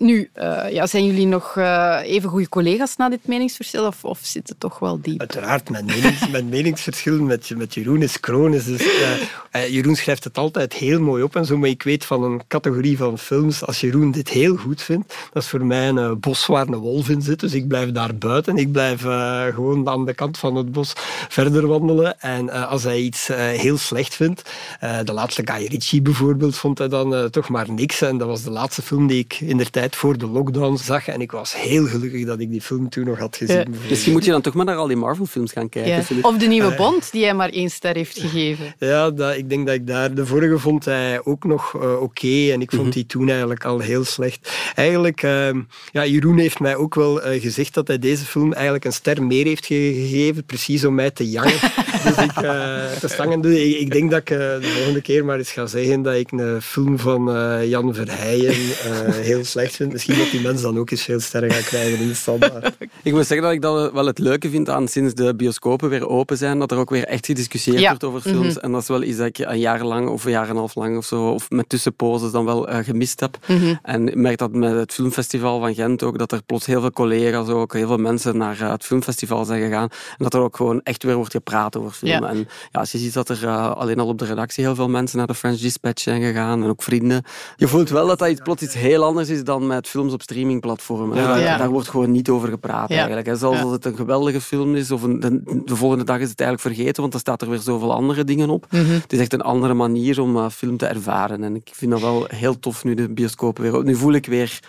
Nu, 0.00 0.30
eh, 0.32 0.72
ja, 0.72 0.86
zijn 0.86 1.06
jullie 1.06 1.26
nog 1.26 1.56
eh, 1.56 1.98
even 2.02 2.30
goede 2.30 2.48
collega's 2.48 2.96
na 2.96 3.08
dit 3.08 3.26
meningsverschil 3.26 3.86
of, 3.86 4.04
of 4.04 4.18
zit 4.22 4.48
het 4.48 4.60
toch 4.60 4.78
wel 4.78 5.00
diep? 5.00 5.20
Uiteraard, 5.20 5.70
mijn, 5.70 5.84
menings, 5.84 6.28
meningsverschil 6.50 7.22
met, 7.22 7.50
met 7.56 7.74
Jeroen 7.74 8.02
is 8.02 8.18
chronisch. 8.20 8.64
Dus, 8.64 8.86
eh, 9.50 9.68
Jeroen 9.68 9.96
schrijft 9.96 10.24
het 10.24 10.38
altijd 10.38 10.72
heel 10.72 11.00
mooi 11.00 11.22
op 11.22 11.36
en 11.36 11.44
zo, 11.44 11.56
maar 11.56 11.68
ik 11.68 11.82
weet 11.82 12.04
van 12.04 12.22
een 12.22 12.40
categorie 12.48 12.96
van 12.96 13.18
films, 13.18 13.66
als 13.66 13.80
Jeroen 13.80 14.10
dit 14.10 14.28
heel 14.28 14.56
goed 14.56 14.82
vindt, 14.82 15.14
dat 15.32 15.42
is 15.42 15.48
voor 15.48 15.64
mij 15.64 15.88
een 15.88 16.20
bos 16.20 16.46
waar 16.46 16.66
een 16.66 16.74
wolf 16.74 17.08
in 17.08 17.22
zit. 17.22 17.40
Dus 17.40 17.52
ik 17.52 17.68
blijf 17.68 17.92
daar 17.92 18.14
buiten. 18.14 18.56
Ik 18.56 18.72
blijf 18.72 19.00
gewoon 19.54 19.88
aan 19.88 20.04
de 20.04 20.14
kant 20.14 20.38
van 20.38 20.54
het 20.54 20.72
bos 20.72 20.92
verder 21.28 21.66
wandelen. 21.66 22.20
En 22.20 22.68
als 22.68 22.82
hij 22.82 23.00
iets 23.00 23.26
heel 23.34 23.78
slecht 23.78 24.14
vindt, 24.14 24.50
de 25.04 25.12
laatste 25.12 25.42
Guy 25.44 25.66
Ritchie 25.66 26.02
bijvoorbeeld, 26.02 26.56
vond 26.56 26.78
hij 26.78 26.88
dan 26.88 27.30
toch 27.30 27.48
maar 27.48 27.70
niks. 27.70 28.00
En 28.00 28.18
dat 28.18 28.28
was 28.28 28.42
de 28.42 28.50
laatste 28.50 28.82
film 28.82 29.06
die 29.06 29.18
ik 29.18 29.40
in 29.40 29.56
de 29.56 29.70
tijd 29.70 29.89
voor 29.96 30.18
de 30.18 30.26
lockdown 30.26 30.76
zag. 30.76 31.08
En 31.08 31.20
ik 31.20 31.30
was 31.32 31.54
heel 31.56 31.86
gelukkig 31.86 32.24
dat 32.26 32.40
ik 32.40 32.50
die 32.50 32.60
film 32.60 32.88
toen 32.88 33.04
nog 33.04 33.18
had 33.18 33.36
gezien. 33.36 33.56
Ja. 33.56 33.64
Misschien 33.88 34.12
moet 34.12 34.24
je 34.24 34.30
dan 34.30 34.40
toch 34.40 34.54
maar 34.54 34.64
naar 34.64 34.76
al 34.76 34.86
die 34.86 34.96
Marvel-films 34.96 35.52
gaan 35.52 35.68
kijken. 35.68 36.16
Ja. 36.16 36.20
Of 36.22 36.36
de 36.36 36.46
nieuwe 36.46 36.70
Eh. 36.70 36.76
Bond, 36.76 37.12
die 37.12 37.24
hij 37.24 37.34
maar 37.34 37.48
één 37.50 37.70
ster 37.70 37.94
heeft 37.96 38.18
gegeven. 38.18 38.74
Ja, 38.78 39.10
dat, 39.10 39.36
ik 39.36 39.48
denk 39.48 39.66
dat 39.66 39.74
ik 39.74 39.86
daar... 39.86 40.14
De 40.14 40.26
vorige 40.26 40.58
vond 40.58 40.84
hij 40.84 41.20
ook 41.24 41.44
nog 41.44 41.74
eh, 41.82 42.00
oké 42.02 42.50
en 42.52 42.60
ik 42.60 42.70
vond 42.70 42.82
Mhm. 42.82 42.90
die 42.90 43.06
toen 43.06 43.28
eigenlijk 43.28 43.64
al 43.64 43.78
heel 43.78 44.04
slecht. 44.04 44.52
Eigenlijk, 44.74 45.22
ehm, 45.22 45.60
ja, 45.92 46.06
Jeroen 46.06 46.38
heeft 46.38 46.60
mij 46.60 46.76
ook 46.76 46.94
wel 46.94 47.22
eh, 47.22 47.40
gezegd 47.40 47.74
dat 47.74 47.86
hij 47.88 47.98
deze 47.98 48.24
film 48.24 48.52
eigenlijk 48.52 48.84
een 48.84 48.92
ster 48.92 49.22
meer 49.22 49.44
heeft 49.46 49.66
ge- 49.66 49.92
gegeven, 49.94 50.44
precies 50.44 50.84
om 50.84 50.94
mij 50.94 51.10
te 51.10 51.30
jangen. 51.30 51.52
dus 52.04 52.16
ik, 52.24 52.36
eh, 52.36 52.92
te 53.00 53.08
stangen. 53.08 53.40
Dus 53.40 53.58
ik, 53.58 53.78
ik 53.78 53.90
denk 53.92 54.10
dat 54.10 54.20
ik 54.20 54.26
de 54.26 54.70
volgende 54.74 55.00
keer 55.02 55.24
maar 55.24 55.38
eens 55.38 55.50
ga 55.52 55.66
zeggen 55.66 56.02
dat 56.02 56.14
ik 56.14 56.30
een 56.32 56.62
film 56.62 56.98
van 56.98 57.34
eh, 57.36 57.68
Jan 57.68 57.94
Verheijen 57.94 58.52
eh, 58.52 59.14
heel 59.14 59.44
slecht 59.44 59.79
vind. 59.80 59.92
Misschien 59.92 60.18
dat 60.18 60.30
die 60.30 60.40
mens 60.40 60.62
dan 60.62 60.78
ook 60.78 60.90
eens 60.90 61.02
veel 61.02 61.20
sterren 61.20 61.50
gaat 61.50 61.64
krijgen 61.64 61.98
in 61.98 62.08
de 62.08 62.14
standaard. 62.14 62.76
Ik 63.02 63.12
moet 63.12 63.26
zeggen 63.26 63.42
dat 63.46 63.52
ik 63.52 63.62
dat 63.62 63.92
wel 63.92 64.06
het 64.06 64.18
leuke 64.18 64.50
vind 64.50 64.68
aan 64.68 64.88
sinds 64.88 65.14
de 65.14 65.34
bioscopen 65.34 65.88
weer 65.88 66.08
open 66.08 66.36
zijn, 66.36 66.58
dat 66.58 66.70
er 66.70 66.78
ook 66.78 66.90
weer 66.90 67.04
echt 67.04 67.26
gediscussieerd 67.26 67.80
Ja. 67.80 67.88
wordt 67.88 68.04
over 68.04 68.20
films. 68.20 68.54
Mhm. 68.54 68.64
En 68.64 68.72
dat 68.72 68.82
is 68.82 68.88
wel 68.88 69.02
iets 69.02 69.16
dat 69.16 69.26
ik 69.26 69.38
een 69.38 69.58
jaar 69.58 69.84
lang 69.84 70.08
of 70.08 70.24
een 70.24 70.30
jaar 70.30 70.44
en 70.44 70.50
een 70.50 70.56
half 70.56 70.74
lang 70.74 70.96
of 70.96 71.04
zo, 71.04 71.28
of 71.28 71.50
met 71.50 71.68
tussenposes 71.68 72.30
dan 72.30 72.44
wel 72.44 72.68
eh, 72.68 72.84
gemist 72.84 73.20
heb. 73.20 73.38
Mhm. 73.46 73.74
En 73.82 74.08
ik 74.08 74.14
merk 74.14 74.38
dat 74.38 74.52
met 74.52 74.72
het 74.74 74.92
filmfestival 74.92 75.60
van 75.60 75.74
Gent 75.74 76.02
ook, 76.02 76.18
dat 76.18 76.32
er 76.32 76.42
plots 76.42 76.66
heel 76.66 76.80
veel 76.80 76.90
collega's 76.90 77.48
ook, 77.48 77.72
heel 77.72 77.86
veel 77.86 77.96
mensen 77.96 78.36
naar 78.36 78.60
eh, 78.60 78.70
het 78.70 78.84
filmfestival 78.84 79.44
zijn 79.44 79.62
gegaan. 79.62 79.88
En 79.90 80.16
dat 80.24 80.34
er 80.34 80.40
ook 80.40 80.56
gewoon 80.56 80.80
echt 80.82 81.02
weer 81.02 81.16
wordt 81.16 81.32
gepraat 81.32 81.76
over 81.76 81.90
film. 81.90 82.10
Ja. 82.22 82.28
En 82.28 82.38
ja, 82.70 82.80
als 82.80 82.92
je 82.92 82.98
ziet 82.98 83.14
dat 83.14 83.28
er 83.28 83.44
eh, 83.44 83.70
alleen 83.70 83.98
al 83.98 84.06
op 84.06 84.18
de 84.18 84.24
redactie 84.24 84.64
heel 84.64 84.74
veel 84.74 84.88
mensen 84.88 85.18
naar 85.18 85.26
de 85.26 85.34
French 85.34 85.58
Dispatch 85.58 86.02
zijn 86.02 86.22
gegaan 86.22 86.62
en 86.62 86.68
ook 86.68 86.82
vrienden. 86.82 87.22
Je 87.56 87.68
voelt 87.68 87.88
wel 87.88 88.06
dat 88.06 88.18
dat 88.18 88.28
iets, 88.28 88.40
plots 88.40 88.62
iets 88.62 88.74
heel 88.74 89.04
anders 89.04 89.28
is 89.28 89.44
dan 89.44 89.66
met 89.74 89.88
films 89.88 90.12
op 90.12 90.22
streamingplatformen. 90.22 91.16
Ja. 91.16 91.26
Daar, 91.26 91.40
Ja. 91.40 91.56
daar 91.56 91.68
wordt 91.70 91.88
gewoon 91.88 92.10
niet 92.10 92.28
over 92.28 92.48
gepraat 92.48 92.88
Ja. 92.88 92.96
eigenlijk. 92.96 93.26
hè. 93.26 93.36
Zelfs 93.36 93.62
als 93.62 93.72
het 93.72 93.84
een 93.84 93.96
geweldige 93.96 94.40
film 94.40 94.74
is, 94.74 94.90
of 94.90 95.02
een, 95.02 95.20
de, 95.20 95.62
de 95.64 95.76
volgende 95.76 96.04
dag 96.04 96.18
is 96.18 96.30
het 96.30 96.40
eigenlijk 96.40 96.74
vergeten, 96.74 97.00
want 97.00 97.12
dan 97.12 97.20
staat 97.20 97.42
er 97.42 97.48
weer 97.48 97.58
zoveel 97.58 97.92
andere 97.94 98.24
dingen 98.24 98.50
op. 98.50 98.66
Mhm. 98.70 98.90
Het 98.90 99.12
is 99.12 99.18
echt 99.18 99.32
een 99.32 99.40
andere 99.40 99.74
manier 99.74 100.20
om 100.20 100.36
uh, 100.36 100.48
film 100.48 100.76
te 100.76 100.86
ervaren. 100.86 101.44
En 101.44 101.54
ik 101.54 101.70
vind 101.72 101.90
dat 101.90 102.00
wel 102.00 102.24
heel 102.28 102.58
tof 102.58 102.84
nu 102.84 102.94
de 102.94 103.08
bioscopen 103.12 103.62
weer... 103.62 103.84
Nu 103.84 103.94
voel 103.94 104.12
ik 104.12 104.26
weer 104.26 104.60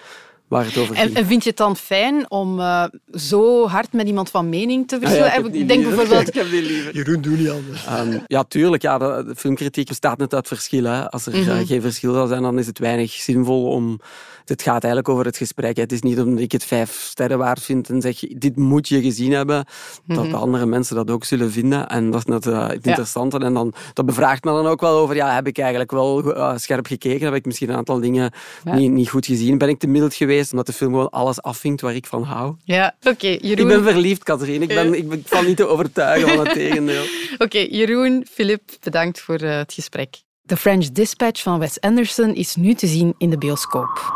waar 0.52 0.66
het 0.66 0.78
over 0.78 0.96
En, 0.96 1.06
ging. 1.06 1.18
en 1.18 1.26
vind 1.26 1.44
je 1.44 1.50
het 1.50 1.58
dan 1.58 1.76
fijn 1.76 2.32
om 2.32 2.60
uh, 2.60 2.84
zo 3.14 3.68
hard 3.68 3.94
met 3.94 4.08
iemand 4.08 4.30
van 4.30 4.50
mening 4.50 4.88
te 4.88 5.00
verschillen? 5.00 5.32
Ah 5.32 5.38
ja, 5.38 5.46
ik 5.46 5.54
denk 5.54 5.70
liever. 5.70 5.96
bijvoorbeeld... 5.96 6.28
Ik 6.32 6.34
heb 6.34 6.50
die 6.50 6.62
liever. 6.62 6.96
Jeroen, 6.96 7.22
doe 7.22 7.38
niet 7.38 7.50
anders. 7.50 7.86
Um, 8.00 8.24
ja, 8.28 8.44
tuurlijk. 8.44 8.82
Ja, 8.82 8.98
de, 8.98 9.24
de, 9.28 9.36
filmkritiek 9.36 9.88
bestaat 9.88 10.18
net 10.18 10.34
uit 10.34 10.48
verschillen. 10.48 11.10
Als 11.10 11.26
er 11.26 11.36
mm 11.36 11.44
-hmm. 11.44 11.66
geen 11.66 11.82
verschil 11.82 12.14
zou 12.14 12.28
zijn, 12.28 12.42
dan 12.42 12.60
is 12.60 12.68
het 12.68 12.80
weinig 12.80 13.12
zinvol 13.12 13.68
om... 13.68 14.00
Het 14.46 14.62
gaat 14.62 14.84
eigenlijk 14.84 15.10
over 15.10 15.26
het 15.26 15.38
gesprek. 15.38 15.78
Het 15.78 15.92
is 15.92 16.02
niet 16.02 16.20
omdat 16.20 16.40
ik 16.40 16.52
het 16.52 16.64
vijf 16.64 16.92
sterren 16.92 17.38
waard 17.38 17.62
vind 17.62 17.90
en 17.90 18.02
zeg, 18.02 18.20
dit 18.20 18.56
moet 18.56 18.88
je 18.88 19.02
gezien 19.02 19.32
hebben, 19.32 19.66
dat 20.08 20.18
mm 20.18 20.24
-hmm. 20.24 20.34
andere 20.34 20.66
mensen 20.66 20.96
dat 20.96 21.12
ook 21.12 21.24
zullen 21.24 21.52
vinden. 21.52 21.88
En 21.88 22.12
dat 22.12 22.20
is 22.20 22.26
net 22.26 22.46
uh, 22.46 22.68
het 22.68 22.88
interessante. 22.88 23.40
Ja. 23.40 23.46
En 23.46 23.54
dan, 23.54 23.74
dat 23.94 24.06
bevraagt 24.06 24.44
me 24.44 24.52
dan 24.52 24.68
ook 24.68 24.82
wel 24.82 24.98
over, 24.98 25.16
ja, 25.16 25.36
heb 25.36 25.48
ik 25.48 25.58
eigenlijk 25.58 25.92
wel 25.92 26.36
uh, 26.36 26.58
scherp 26.58 26.86
gekeken? 26.86 27.26
Heb 27.26 27.36
ik 27.36 27.46
misschien 27.46 27.70
een 27.70 27.76
aantal 27.76 28.00
dingen 28.00 28.32
ja. 28.64 28.76
niet, 28.76 28.92
niet 28.92 29.10
goed 29.10 29.26
gezien? 29.26 29.58
Ben 29.58 29.70
ik 29.70 29.80
te 29.80 29.88
mild 29.88 30.14
geweest, 30.14 30.41
omdat 30.50 30.66
de 30.66 30.74
film 30.74 30.92
gewoon 30.92 31.10
alles 31.10 31.42
afvinkt 31.42 31.82
waar 31.82 31.96
ik 31.96 32.06
van 32.06 32.24
hou? 32.24 32.56
Ja, 32.64 32.96
oké. 33.00 33.10
Okay, 33.10 33.40
Jeroen... 33.42 33.70
Ik 33.70 33.84
ben 33.84 33.92
verliefd, 33.92 34.24
Katrien. 34.24 34.62
Ik, 34.62 34.68
ben, 34.68 34.94
ik, 34.94 35.12
ik 35.12 35.28
val 35.28 35.44
niet 35.44 35.58
te 35.58 35.68
overtuigen 35.68 36.30
van 36.30 36.46
het 36.46 36.54
tegendeel. 36.64 37.04
Oké, 37.34 37.44
okay, 37.44 37.68
Jeroen, 37.68 38.26
Filip, 38.32 38.62
bedankt 38.84 39.20
voor 39.20 39.42
uh, 39.42 39.58
het 39.58 39.74
gesprek. 39.74 40.22
The 40.46 40.58
French 40.58 40.92
Dispatch 40.92 41.42
van 41.42 41.60
Wes 41.60 41.80
Anderson 41.80 42.36
is 42.36 42.56
nu 42.56 42.74
te 42.74 42.88
zien 42.88 43.16
in 43.18 43.30
de 43.30 43.38
bioscoop. 43.38 44.14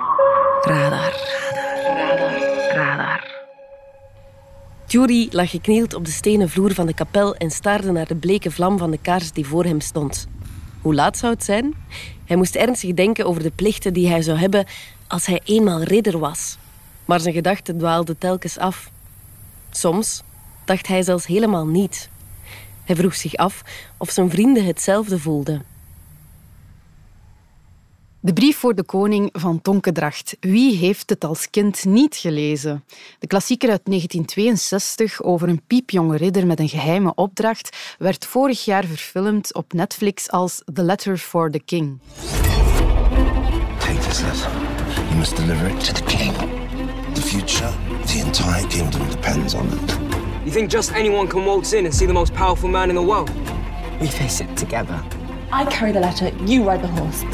Radar. 0.62 1.14
Radar. 1.94 2.74
Radar. 2.74 3.34
Jury 4.88 5.28
lag 5.32 5.50
geknield 5.50 5.94
op 5.94 6.06
de 6.06 6.12
stenen 6.12 6.50
vloer 6.50 6.74
van 6.74 6.86
de 6.86 6.94
kapel 6.94 7.36
en 7.36 7.52
staarde 7.52 7.92
naar 7.92 8.08
de 8.08 8.16
bleke 8.16 8.52
vlam 8.52 8.78
van 8.78 8.92
de 8.92 9.00
kaars 9.02 9.32
die 9.32 9.46
voor 9.46 9.64
hem 9.64 9.80
stond. 9.80 10.28
Hoe 10.82 10.96
laat 10.96 11.18
zou 11.18 11.34
het 11.34 11.44
zijn? 11.44 11.74
Hij 12.26 12.36
moest 12.36 12.56
ernstig 12.56 12.94
denken 12.94 13.26
over 13.26 13.44
de 13.44 13.52
plichten 13.56 13.94
die 13.94 14.08
hij 14.08 14.22
zou 14.22 14.38
hebben 14.38 14.66
als 15.08 15.26
hij 15.26 15.42
eenmaal 15.44 15.82
ridder 15.82 16.20
was. 16.20 16.58
Maar 17.06 17.20
zijn 17.20 17.34
gedachten 17.34 17.78
dwaalden 17.78 18.18
telkens 18.18 18.58
af. 18.58 18.90
Soms 19.72 20.22
dacht 20.66 20.88
hij 20.88 21.04
zelfs 21.04 21.26
helemaal 21.26 21.68
niet. 21.68 22.10
Hij 22.84 22.96
vroeg 22.96 23.16
zich 23.16 23.36
af 23.36 23.62
of 23.98 24.10
zijn 24.10 24.30
vrienden 24.30 24.66
hetzelfde 24.66 25.20
voelden. 25.20 25.66
De 28.26 28.34
brief 28.34 28.58
voor 28.58 28.76
de 28.76 28.84
koning 28.84 29.30
van 29.32 29.62
Tonkedracht. 29.62 30.38
Wie 30.40 30.76
heeft 30.76 31.10
het 31.10 31.24
als 31.24 31.50
kind 31.50 31.86
niet 31.86 32.16
gelezen? 32.16 32.84
De 33.20 33.28
klassieker 33.28 33.70
uit 33.70 33.82
1962 33.86 35.24
over 35.24 35.50
een 35.50 35.62
piepjonge 35.68 36.18
ridder 36.18 36.48
met 36.48 36.60
een 36.60 36.70
geheime 36.70 37.14
opdracht 37.16 37.96
werd 37.98 38.26
vorig 38.26 38.66
jaar 38.66 38.86
verfilmd 38.86 39.54
op 39.54 39.74
Netflix 39.74 40.30
als 40.30 40.62
The 40.74 40.84
Letter 40.84 41.18
for 41.18 41.52
the 41.52 41.60
King. 41.60 42.00
Take 43.80 44.00
this 44.00 44.22
letter. 44.22 44.65
You 45.16 45.20
must 45.20 45.38
deliver 45.38 45.68
it 45.68 45.80
to 45.80 45.94
the 45.94 46.02
king. 46.02 46.34
The 47.14 47.22
future, 47.22 47.72
the 48.06 48.20
entire 48.26 48.68
kingdom 48.68 49.10
depends 49.10 49.54
on 49.54 49.66
it. 49.68 49.98
You 50.44 50.52
think 50.52 50.70
just 50.70 50.92
anyone 50.92 51.28
can 51.28 51.46
waltz 51.46 51.72
in 51.74 51.86
and 51.86 51.94
see 51.96 52.06
the 52.06 52.14
most 52.14 52.34
powerful 52.34 52.70
man 52.70 52.90
in 52.90 52.96
the 52.96 53.02
world? 53.02 53.32
We 54.02 54.08
face 54.08 54.44
it 54.44 54.58
together. 54.58 55.02
I 55.54 55.66
carry 55.66 55.94
the 55.94 56.00
letter, 56.00 56.32
you 56.46 56.70
ride 56.70 56.82
the 56.82 56.88
horse. 56.88 57.26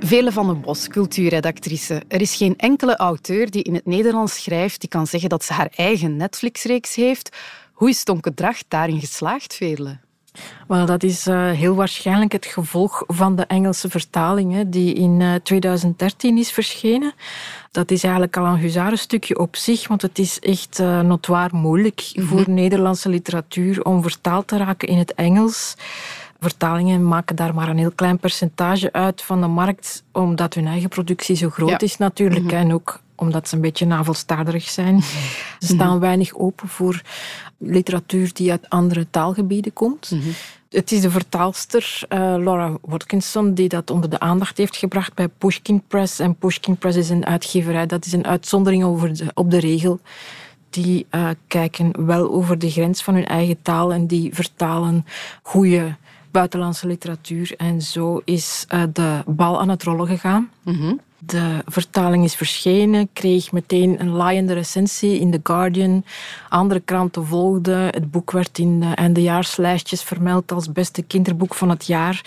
Vele 0.00 0.32
van 0.32 0.46
den 0.46 0.60
Bos, 0.60 0.88
cultuurredactrice. 0.88 2.02
Er 2.08 2.20
is 2.20 2.34
geen 2.34 2.56
enkele 2.56 2.96
auteur 2.96 3.50
die 3.50 3.62
in 3.62 3.74
het 3.74 3.86
Nederlands 3.86 4.42
schrijft 4.42 4.80
die 4.80 4.88
kan 4.88 5.06
zeggen 5.06 5.28
dat 5.28 5.44
ze 5.44 5.52
haar 5.52 5.70
eigen 5.76 6.16
Netflix-reeks 6.16 6.94
heeft. 6.94 7.36
Hoe 7.72 7.88
is 7.88 8.04
Tonke 8.04 8.34
Dracht 8.34 8.64
daarin 8.68 9.00
geslaagd, 9.00 9.54
Veerle? 9.54 9.98
Wel, 10.68 10.86
dat 10.86 11.02
is 11.02 11.26
uh, 11.26 11.50
heel 11.50 11.74
waarschijnlijk 11.74 12.32
het 12.32 12.46
gevolg 12.46 13.04
van 13.06 13.36
de 13.36 13.42
Engelse 13.42 13.90
vertaling 13.90 14.52
hè, 14.52 14.68
die 14.68 14.94
in 14.94 15.20
uh, 15.20 15.34
2013 15.34 16.38
is 16.38 16.52
verschenen. 16.52 17.12
Dat 17.70 17.90
is 17.90 18.02
eigenlijk 18.02 18.36
al 18.36 18.46
een 18.46 18.58
huzarenstukje 18.58 19.38
op 19.38 19.56
zich, 19.56 19.88
want 19.88 20.02
het 20.02 20.18
is 20.18 20.38
echt 20.38 20.78
uh, 20.78 21.00
notoir 21.00 21.48
moeilijk 21.52 22.10
mm 22.14 22.22
-hmm. 22.22 22.28
voor 22.28 22.50
Nederlandse 22.54 23.08
literatuur 23.08 23.82
om 23.82 24.02
vertaald 24.02 24.46
te 24.46 24.56
raken 24.56 24.88
in 24.88 24.98
het 24.98 25.14
Engels. 25.14 25.74
Vertalingen 26.40 27.08
maken 27.08 27.36
daar 27.36 27.54
maar 27.54 27.68
een 27.68 27.78
heel 27.78 27.92
klein 27.94 28.18
percentage 28.18 28.92
uit 28.92 29.22
van 29.22 29.40
de 29.40 29.46
markt, 29.46 30.04
omdat 30.12 30.54
hun 30.54 30.66
eigen 30.66 30.88
productie 30.88 31.36
zo 31.36 31.50
groot 31.50 31.68
ja. 31.68 31.78
is 31.78 31.96
natuurlijk. 31.96 32.42
Mm 32.42 32.48
-hmm. 32.48 32.58
En 32.58 32.74
ook 32.74 33.00
omdat 33.20 33.48
ze 33.48 33.54
een 33.54 33.60
beetje 33.60 33.86
navelstaarderig 33.86 34.68
zijn. 34.68 35.02
Ze 35.02 35.66
staan 35.66 35.86
mm 35.86 35.92
-hmm. 35.92 36.00
weinig 36.00 36.34
open 36.34 36.68
voor 36.68 37.02
literatuur 37.58 38.30
die 38.32 38.50
uit 38.50 38.68
andere 38.68 39.06
taalgebieden 39.10 39.72
komt. 39.72 40.10
Mm 40.10 40.20
-hmm. 40.20 40.32
Het 40.70 40.92
is 40.92 41.00
de 41.00 41.10
vertaalster 41.10 42.02
uh, 42.08 42.18
Laura 42.18 42.76
Watkinson 42.82 43.54
die 43.54 43.68
dat 43.68 43.90
onder 43.90 44.10
de 44.10 44.18
aandacht 44.18 44.58
heeft 44.58 44.76
gebracht 44.76 45.14
bij 45.14 45.28
Pushkin 45.28 45.82
Press. 45.86 46.18
En 46.18 46.34
Pushkin 46.34 46.76
Press 46.76 46.96
is 46.96 47.08
een 47.08 47.26
uitgeverij, 47.26 47.86
dat 47.86 48.04
is 48.04 48.12
een 48.12 48.26
uitzondering 48.26 48.84
over 48.84 49.16
de, 49.16 49.30
op 49.34 49.50
de 49.50 49.58
regel. 49.58 50.00
Die 50.70 51.06
uh, 51.10 51.28
kijken 51.46 52.06
wel 52.06 52.30
over 52.30 52.58
de 52.58 52.70
grens 52.70 53.02
van 53.02 53.14
hun 53.14 53.26
eigen 53.26 53.62
taal 53.62 53.92
en 53.92 54.06
die 54.06 54.34
vertalen 54.34 55.06
goede 55.42 55.96
buitenlandse 56.30 56.86
literatuur. 56.86 57.54
En 57.56 57.82
zo 57.82 58.20
is 58.24 58.66
uh, 58.74 58.82
de 58.92 59.22
bal 59.26 59.60
aan 59.60 59.68
het 59.68 59.82
rollen 59.82 60.06
gegaan. 60.06 60.50
Mm 60.62 60.74
-hmm. 60.74 61.00
De 61.24 61.62
vertaling 61.66 62.24
is 62.24 62.34
verschenen, 62.34 63.08
kreeg 63.12 63.52
meteen 63.52 64.00
een 64.00 64.10
laaiende 64.10 64.52
recensie 64.52 65.20
in 65.20 65.30
The 65.30 65.40
Guardian. 65.42 66.04
Andere 66.48 66.80
kranten 66.80 67.26
volgden. 67.26 67.80
Het 67.80 68.10
boek 68.10 68.30
werd 68.30 68.58
in 68.58 68.80
de 68.80 68.94
eindejaarslijstjes 68.94 70.02
vermeld 70.02 70.52
als 70.52 70.72
beste 70.72 71.02
kinderboek 71.02 71.54
van 71.54 71.70
het 71.70 71.86
jaar. 71.86 72.24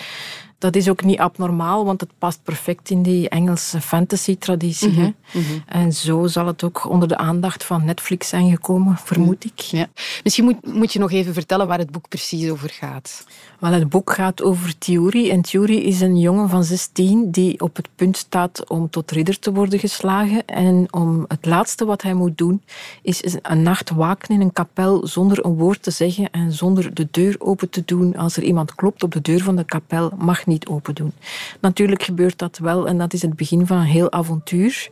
Dat 0.64 0.76
is 0.76 0.90
ook 0.90 1.04
niet 1.04 1.20
abnormaal, 1.20 1.86
want 1.86 2.02
het 2.02 2.10
past 2.18 2.44
perfect 2.44 2.90
in 2.90 3.04
die 3.04 3.30
Engelse 3.30 3.82
fantasy-traditie. 3.82 4.90
Mm 4.90 4.96
-hmm. 4.96 5.16
mm 5.34 5.44
-hmm. 5.44 5.64
En 5.66 5.94
zo 5.94 6.28
zal 6.28 6.48
het 6.48 6.64
ook 6.64 6.90
onder 6.90 7.08
de 7.08 7.18
aandacht 7.18 7.64
van 7.64 7.86
Netflix 7.86 8.30
zijn 8.30 8.50
gekomen, 8.50 8.98
vermoed 8.98 9.46
ik. 9.46 9.60
Ja. 9.60 9.88
Misschien 10.24 10.44
moet, 10.44 10.74
moet 10.74 10.94
je 10.94 11.00
nog 11.00 11.12
even 11.12 11.34
vertellen 11.34 11.68
waar 11.68 11.78
het 11.78 11.92
boek 11.92 12.08
precies 12.10 12.50
over 12.50 12.70
gaat. 12.70 13.26
Wel, 13.60 13.72
het 13.72 13.90
boek 13.90 14.14
gaat 14.14 14.42
over 14.42 14.78
Thiuri. 14.78 15.30
En 15.30 15.42
Thiuri 15.42 15.84
is 15.84 16.02
een 16.02 16.20
jongen 16.20 16.50
van 16.50 16.64
16 16.64 17.32
die 17.32 17.60
op 17.60 17.76
het 17.76 17.90
punt 17.96 18.18
staat 18.18 18.70
om 18.70 18.90
tot 18.90 19.12
ridder 19.12 19.40
te 19.40 19.54
worden 19.54 19.80
geslagen. 19.80 20.46
En 20.46 20.88
om 20.90 21.26
het 21.28 21.46
laatste 21.46 21.86
wat 21.86 22.02
hij 22.02 22.14
moet 22.14 22.38
doen, 22.38 22.62
is 23.02 23.24
een 23.42 23.62
nacht 23.62 23.90
waken 23.90 24.36
in 24.36 24.42
een 24.42 24.54
kapel 24.54 25.08
zonder 25.08 25.46
een 25.46 25.56
woord 25.56 25.84
te 25.84 25.92
zeggen 25.92 26.32
en 26.32 26.52
zonder 26.52 26.94
de 26.94 27.08
deur 27.12 27.36
open 27.40 27.70
te 27.70 27.84
doen. 27.86 28.16
Als 28.16 28.38
er 28.38 28.44
iemand 28.44 28.76
klopt 28.76 29.04
op 29.04 29.12
de 29.12 29.22
deur 29.22 29.44
van 29.44 29.56
de 29.56 29.66
kapel, 29.66 30.12
mag 30.18 30.46
niet 30.46 30.53
open 30.70 30.96
doen. 30.96 31.14
Natuurlijk 31.62 32.04
gebeurt 32.04 32.38
dat 32.38 32.58
wel 32.58 32.88
en 32.88 32.98
dat 32.98 33.14
is 33.14 33.22
het 33.22 33.36
begin 33.36 33.68
van 33.68 33.78
een 33.78 33.84
heel 33.84 34.12
avontuur. 34.12 34.90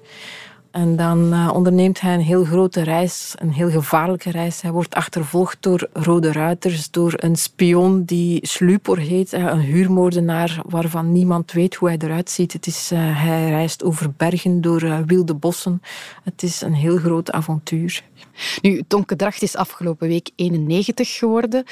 En 0.71 0.95
dan 0.95 1.33
uh, 1.33 1.49
onderneemt 1.53 2.01
hij 2.01 2.13
een 2.13 2.21
heel 2.21 2.43
grote 2.43 2.81
reis, 2.81 3.33
een 3.35 3.51
heel 3.51 3.69
gevaarlijke 3.69 4.31
reis. 4.31 4.61
Hij 4.61 4.71
wordt 4.71 4.95
achtervolgd 4.95 5.57
door 5.59 5.89
rode 5.93 6.31
ruiters, 6.31 6.91
door 6.91 7.13
een 7.15 7.35
spion 7.35 8.03
die 8.03 8.47
Slupor 8.47 8.97
heet, 8.97 9.31
een 9.31 9.59
huurmoordenaar 9.59 10.61
waarvan 10.65 11.11
niemand 11.11 11.51
weet 11.51 11.75
hoe 11.75 11.87
hij 11.87 11.97
eruit 11.97 12.29
ziet. 12.29 12.53
Het 12.53 12.67
is, 12.67 12.91
uh, 12.91 12.99
hij 13.23 13.49
reist 13.49 13.83
over 13.83 14.11
bergen, 14.17 14.61
door 14.61 15.05
wilde 15.05 15.33
bossen. 15.33 15.81
Het 16.23 16.43
is 16.43 16.61
een 16.61 16.73
heel 16.73 16.97
groot 16.97 17.31
avontuur. 17.31 18.03
Nu, 18.61 18.83
Tonke 18.87 19.15
Dracht 19.15 19.41
is 19.41 19.55
afgelopen 19.55 20.07
week 20.07 20.29
91 20.35 21.17
geworden. 21.17 21.63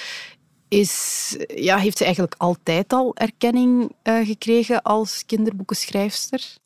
Is, 0.69 1.35
ja, 1.55 1.77
heeft 1.77 1.97
ze 1.97 2.03
eigenlijk 2.03 2.35
altijd 2.37 2.93
al 2.93 3.15
erkenning 3.15 3.91
gekregen 4.03 4.81
als 4.81 5.23
kinderboekenschrijfster? 5.25 6.59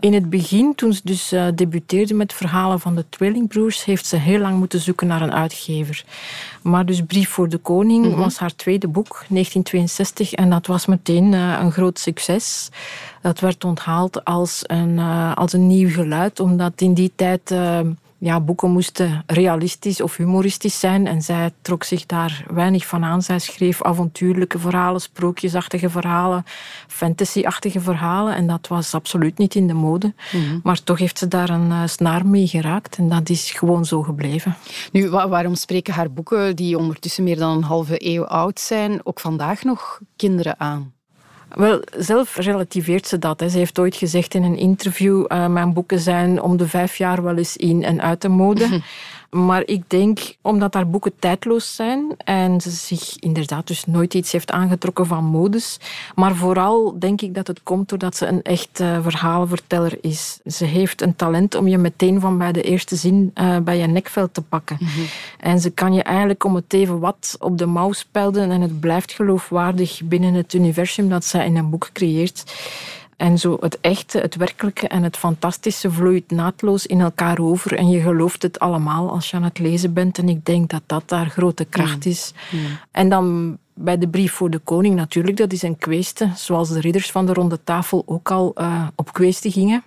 In 0.00 0.14
het 0.14 0.30
begin, 0.30 0.74
toen 0.74 0.92
ze 0.92 1.00
dus 1.04 1.32
uh, 1.32 1.46
debuteerde 1.54 2.14
met 2.14 2.32
verhalen 2.32 2.80
van 2.80 2.94
de 2.94 3.04
tweelingbroers, 3.08 3.84
heeft 3.84 4.06
ze 4.06 4.16
heel 4.16 4.38
lang 4.38 4.58
moeten 4.58 4.80
zoeken 4.80 5.06
naar 5.06 5.22
een 5.22 5.32
uitgever. 5.32 6.04
Maar 6.62 6.86
dus 6.86 7.02
Brief 7.02 7.28
voor 7.28 7.48
de 7.48 7.58
Koning 7.58 8.04
mm-hmm. 8.04 8.20
was 8.20 8.38
haar 8.38 8.54
tweede 8.54 8.88
boek, 8.88 9.08
1962, 9.08 10.32
en 10.32 10.50
dat 10.50 10.66
was 10.66 10.86
meteen 10.86 11.32
uh, 11.32 11.58
een 11.60 11.72
groot 11.72 11.98
succes. 11.98 12.68
Dat 13.22 13.40
werd 13.40 13.64
onthaald 13.64 14.24
als 14.24 14.60
een, 14.62 14.96
uh, 14.96 15.34
als 15.34 15.52
een 15.52 15.66
nieuw 15.66 15.90
geluid, 15.90 16.40
omdat 16.40 16.80
in 16.80 16.94
die 16.94 17.12
tijd 17.16 17.54
ja, 18.24 18.40
boeken 18.40 18.70
moesten 18.70 19.22
realistisch 19.26 20.00
of 20.00 20.16
humoristisch 20.16 20.80
zijn. 20.80 21.06
En 21.06 21.22
zij 21.22 21.50
trok 21.62 21.84
zich 21.84 22.06
daar 22.06 22.44
weinig 22.50 22.86
van 22.86 23.04
aan. 23.04 23.22
Zij 23.22 23.38
schreef 23.38 23.82
avontuurlijke 23.82 24.58
verhalen, 24.58 25.00
sprookjesachtige 25.00 25.90
verhalen, 25.90 26.44
fantasy-achtige 26.88 27.80
verhalen. 27.80 28.34
En 28.34 28.46
dat 28.46 28.68
was 28.68 28.94
absoluut 28.94 29.38
niet 29.38 29.54
in 29.54 29.66
de 29.66 29.74
mode. 29.74 30.14
Mm-hmm. 30.32 30.60
Maar 30.62 30.82
toch 30.82 30.98
heeft 30.98 31.18
ze 31.18 31.28
daar 31.28 31.48
een 31.48 31.70
uh, 31.70 31.82
snaar 31.86 32.26
mee 32.26 32.46
geraakt. 32.46 32.96
En 32.96 33.08
dat 33.08 33.28
is 33.28 33.50
gewoon 33.50 33.84
zo 33.84 34.02
gebleven. 34.02 34.56
Nu, 34.92 35.10
wa- 35.10 35.28
waarom 35.28 35.54
spreken 35.54 35.94
haar 35.94 36.12
boeken, 36.12 36.56
die 36.56 36.78
ondertussen 36.78 37.24
meer 37.24 37.38
dan 37.38 37.56
een 37.56 37.62
halve 37.62 37.94
eeuw 37.98 38.24
oud 38.24 38.60
zijn, 38.60 39.00
ook 39.02 39.20
vandaag 39.20 39.62
nog 39.62 40.00
kinderen 40.16 40.60
aan? 40.60 40.93
Wel, 41.54 41.82
zelf 41.96 42.36
relativeert 42.36 43.06
ze 43.06 43.18
dat. 43.18 43.40
Hè. 43.40 43.48
Ze 43.48 43.58
heeft 43.58 43.78
ooit 43.78 43.96
gezegd 43.96 44.34
in 44.34 44.42
een 44.42 44.56
interview: 44.56 45.24
uh, 45.28 45.46
mijn 45.46 45.72
boeken 45.72 46.00
zijn 46.00 46.42
om 46.42 46.56
de 46.56 46.68
vijf 46.68 46.96
jaar 46.96 47.22
wel 47.22 47.36
eens 47.36 47.56
in 47.56 47.82
en 47.82 48.02
uit 48.02 48.22
de 48.22 48.28
mode. 48.28 48.68
Maar 49.34 49.62
ik 49.66 49.90
denk, 49.90 50.36
omdat 50.40 50.74
haar 50.74 50.88
boeken 50.88 51.12
tijdloos 51.18 51.74
zijn 51.74 52.14
en 52.16 52.60
ze 52.60 52.70
zich 52.70 53.18
inderdaad 53.18 53.66
dus 53.66 53.86
nooit 53.86 54.14
iets 54.14 54.32
heeft 54.32 54.50
aangetrokken 54.50 55.06
van 55.06 55.24
modes, 55.24 55.80
maar 56.14 56.34
vooral 56.34 56.98
denk 56.98 57.20
ik 57.20 57.34
dat 57.34 57.46
het 57.46 57.62
komt 57.62 57.88
doordat 57.88 58.16
ze 58.16 58.26
een 58.26 58.42
echt 58.42 58.80
uh, 58.80 58.98
verhalenverteller 59.02 59.98
is. 60.00 60.40
Ze 60.46 60.64
heeft 60.64 61.02
een 61.02 61.16
talent 61.16 61.54
om 61.54 61.68
je 61.68 61.78
meteen 61.78 62.20
van 62.20 62.38
bij 62.38 62.52
de 62.52 62.62
eerste 62.62 62.96
zin 62.96 63.30
uh, 63.34 63.58
bij 63.58 63.78
je 63.78 63.86
nekveld 63.86 64.34
te 64.34 64.42
pakken. 64.42 64.76
Mm 64.80 64.86
-hmm. 64.88 65.04
En 65.40 65.60
ze 65.60 65.70
kan 65.70 65.92
je 65.92 66.02
eigenlijk 66.02 66.44
om 66.44 66.54
het 66.54 66.72
even 66.72 66.98
wat 66.98 67.36
op 67.38 67.58
de 67.58 67.66
mouw 67.66 67.92
spelden 67.92 68.50
en 68.50 68.60
het 68.60 68.80
blijft 68.80 69.12
geloofwaardig 69.12 70.00
binnen 70.04 70.34
het 70.34 70.54
universum 70.54 71.08
dat 71.08 71.24
zij 71.24 71.46
in 71.46 71.56
een 71.56 71.70
boek 71.70 71.90
creëert. 71.92 72.44
En 73.16 73.38
zo 73.38 73.56
het 73.60 73.80
echte, 73.80 74.18
het 74.18 74.36
werkelijke 74.36 74.88
en 74.88 75.02
het 75.02 75.16
fantastische 75.16 75.90
vloeit 75.90 76.30
naadloos 76.30 76.86
in 76.86 77.00
elkaar 77.00 77.38
over. 77.38 77.74
En 77.74 77.88
je 77.88 78.00
gelooft 78.00 78.42
het 78.42 78.58
allemaal 78.58 79.10
als 79.10 79.30
je 79.30 79.36
aan 79.36 79.42
het 79.42 79.58
lezen 79.58 79.92
bent. 79.92 80.18
En 80.18 80.28
ik 80.28 80.44
denk 80.44 80.70
dat 80.70 80.82
dat 80.86 81.08
daar 81.08 81.26
grote 81.26 81.64
kracht 81.64 82.06
is. 82.06 82.32
En 82.90 83.08
dan 83.08 83.56
bij 83.74 83.98
de 83.98 84.08
brief 84.08 84.32
voor 84.32 84.50
de 84.50 84.58
koning 84.58 84.94
natuurlijk, 84.94 85.36
dat 85.36 85.52
is 85.52 85.62
een 85.62 85.78
kweeste. 85.78 86.30
Zoals 86.34 86.68
de 86.68 86.80
ridders 86.80 87.10
van 87.10 87.26
de 87.26 87.32
ronde 87.32 87.64
tafel 87.64 88.02
ook 88.06 88.30
al 88.30 88.52
uh, 88.56 88.86
op 88.94 89.12
kweeste 89.12 89.50
gingen. 89.50 89.82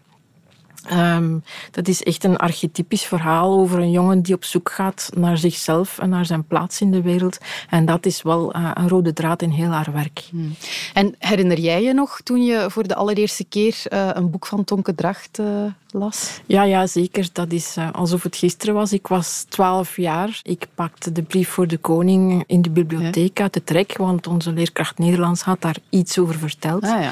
Um, 0.94 1.44
dat 1.72 1.88
is 1.88 2.04
echt 2.04 2.24
een 2.24 2.38
archetypisch 2.38 3.04
verhaal 3.04 3.60
over 3.60 3.80
een 3.80 3.92
jongen 3.92 4.22
die 4.22 4.36
op 4.36 4.44
zoek 4.44 4.72
gaat 4.72 5.10
naar 5.16 5.38
zichzelf 5.38 6.00
en 6.00 6.10
naar 6.10 6.26
zijn 6.26 6.44
plaats 6.44 6.82
in 6.82 6.92
de 6.92 7.02
wereld. 7.02 7.38
En 7.70 7.86
dat 7.86 8.06
is 8.06 8.22
wel 8.22 8.56
uh, 8.56 8.72
een 8.74 8.90
rode 8.90 9.14
draad 9.14 9.42
in 9.42 9.50
heel 9.50 9.70
haar 9.70 9.92
werk. 9.94 10.24
Hmm. 10.30 10.56
En 10.94 11.16
herinner 11.20 11.60
jij 11.60 11.84
je 11.84 11.94
nog 11.94 12.22
toen 12.24 12.46
je 12.46 12.66
voor 12.70 12.88
de 12.88 12.96
allereerste 12.96 13.44
keer 13.44 13.76
uh, 13.90 14.10
een 14.14 14.30
boek 14.30 14.46
van 14.46 14.64
Tonke 14.64 14.96
Dracht 14.96 15.40
uh, 15.40 15.46
las? 15.90 16.42
Ja, 16.46 16.64
ja, 16.64 16.88
zeker. 16.88 17.30
Dat 17.34 17.52
is 17.52 17.76
alsof 17.92 18.24
het 18.24 18.36
gisteren 18.36 18.76
was. 18.76 18.94
Ik 18.94 19.08
was 19.08 19.46
twaalf 19.50 19.98
jaar. 19.98 20.40
Ik 20.44 20.68
pakte 20.76 21.12
de 21.12 21.22
brief 21.22 21.50
voor 21.50 21.68
de 21.68 21.78
koning 21.78 22.44
in 22.48 22.62
de 22.62 22.70
bibliotheek 22.70 23.38
ja. 23.38 23.44
uit 23.44 23.54
de 23.54 23.64
trek, 23.64 23.98
want 23.98 24.28
onze 24.28 24.52
leerkracht 24.52 24.98
Nederlands 24.98 25.42
had 25.42 25.62
daar 25.62 25.78
iets 25.90 26.20
over 26.20 26.36
verteld. 26.36 26.84
Ah, 26.84 27.02
ja. 27.02 27.12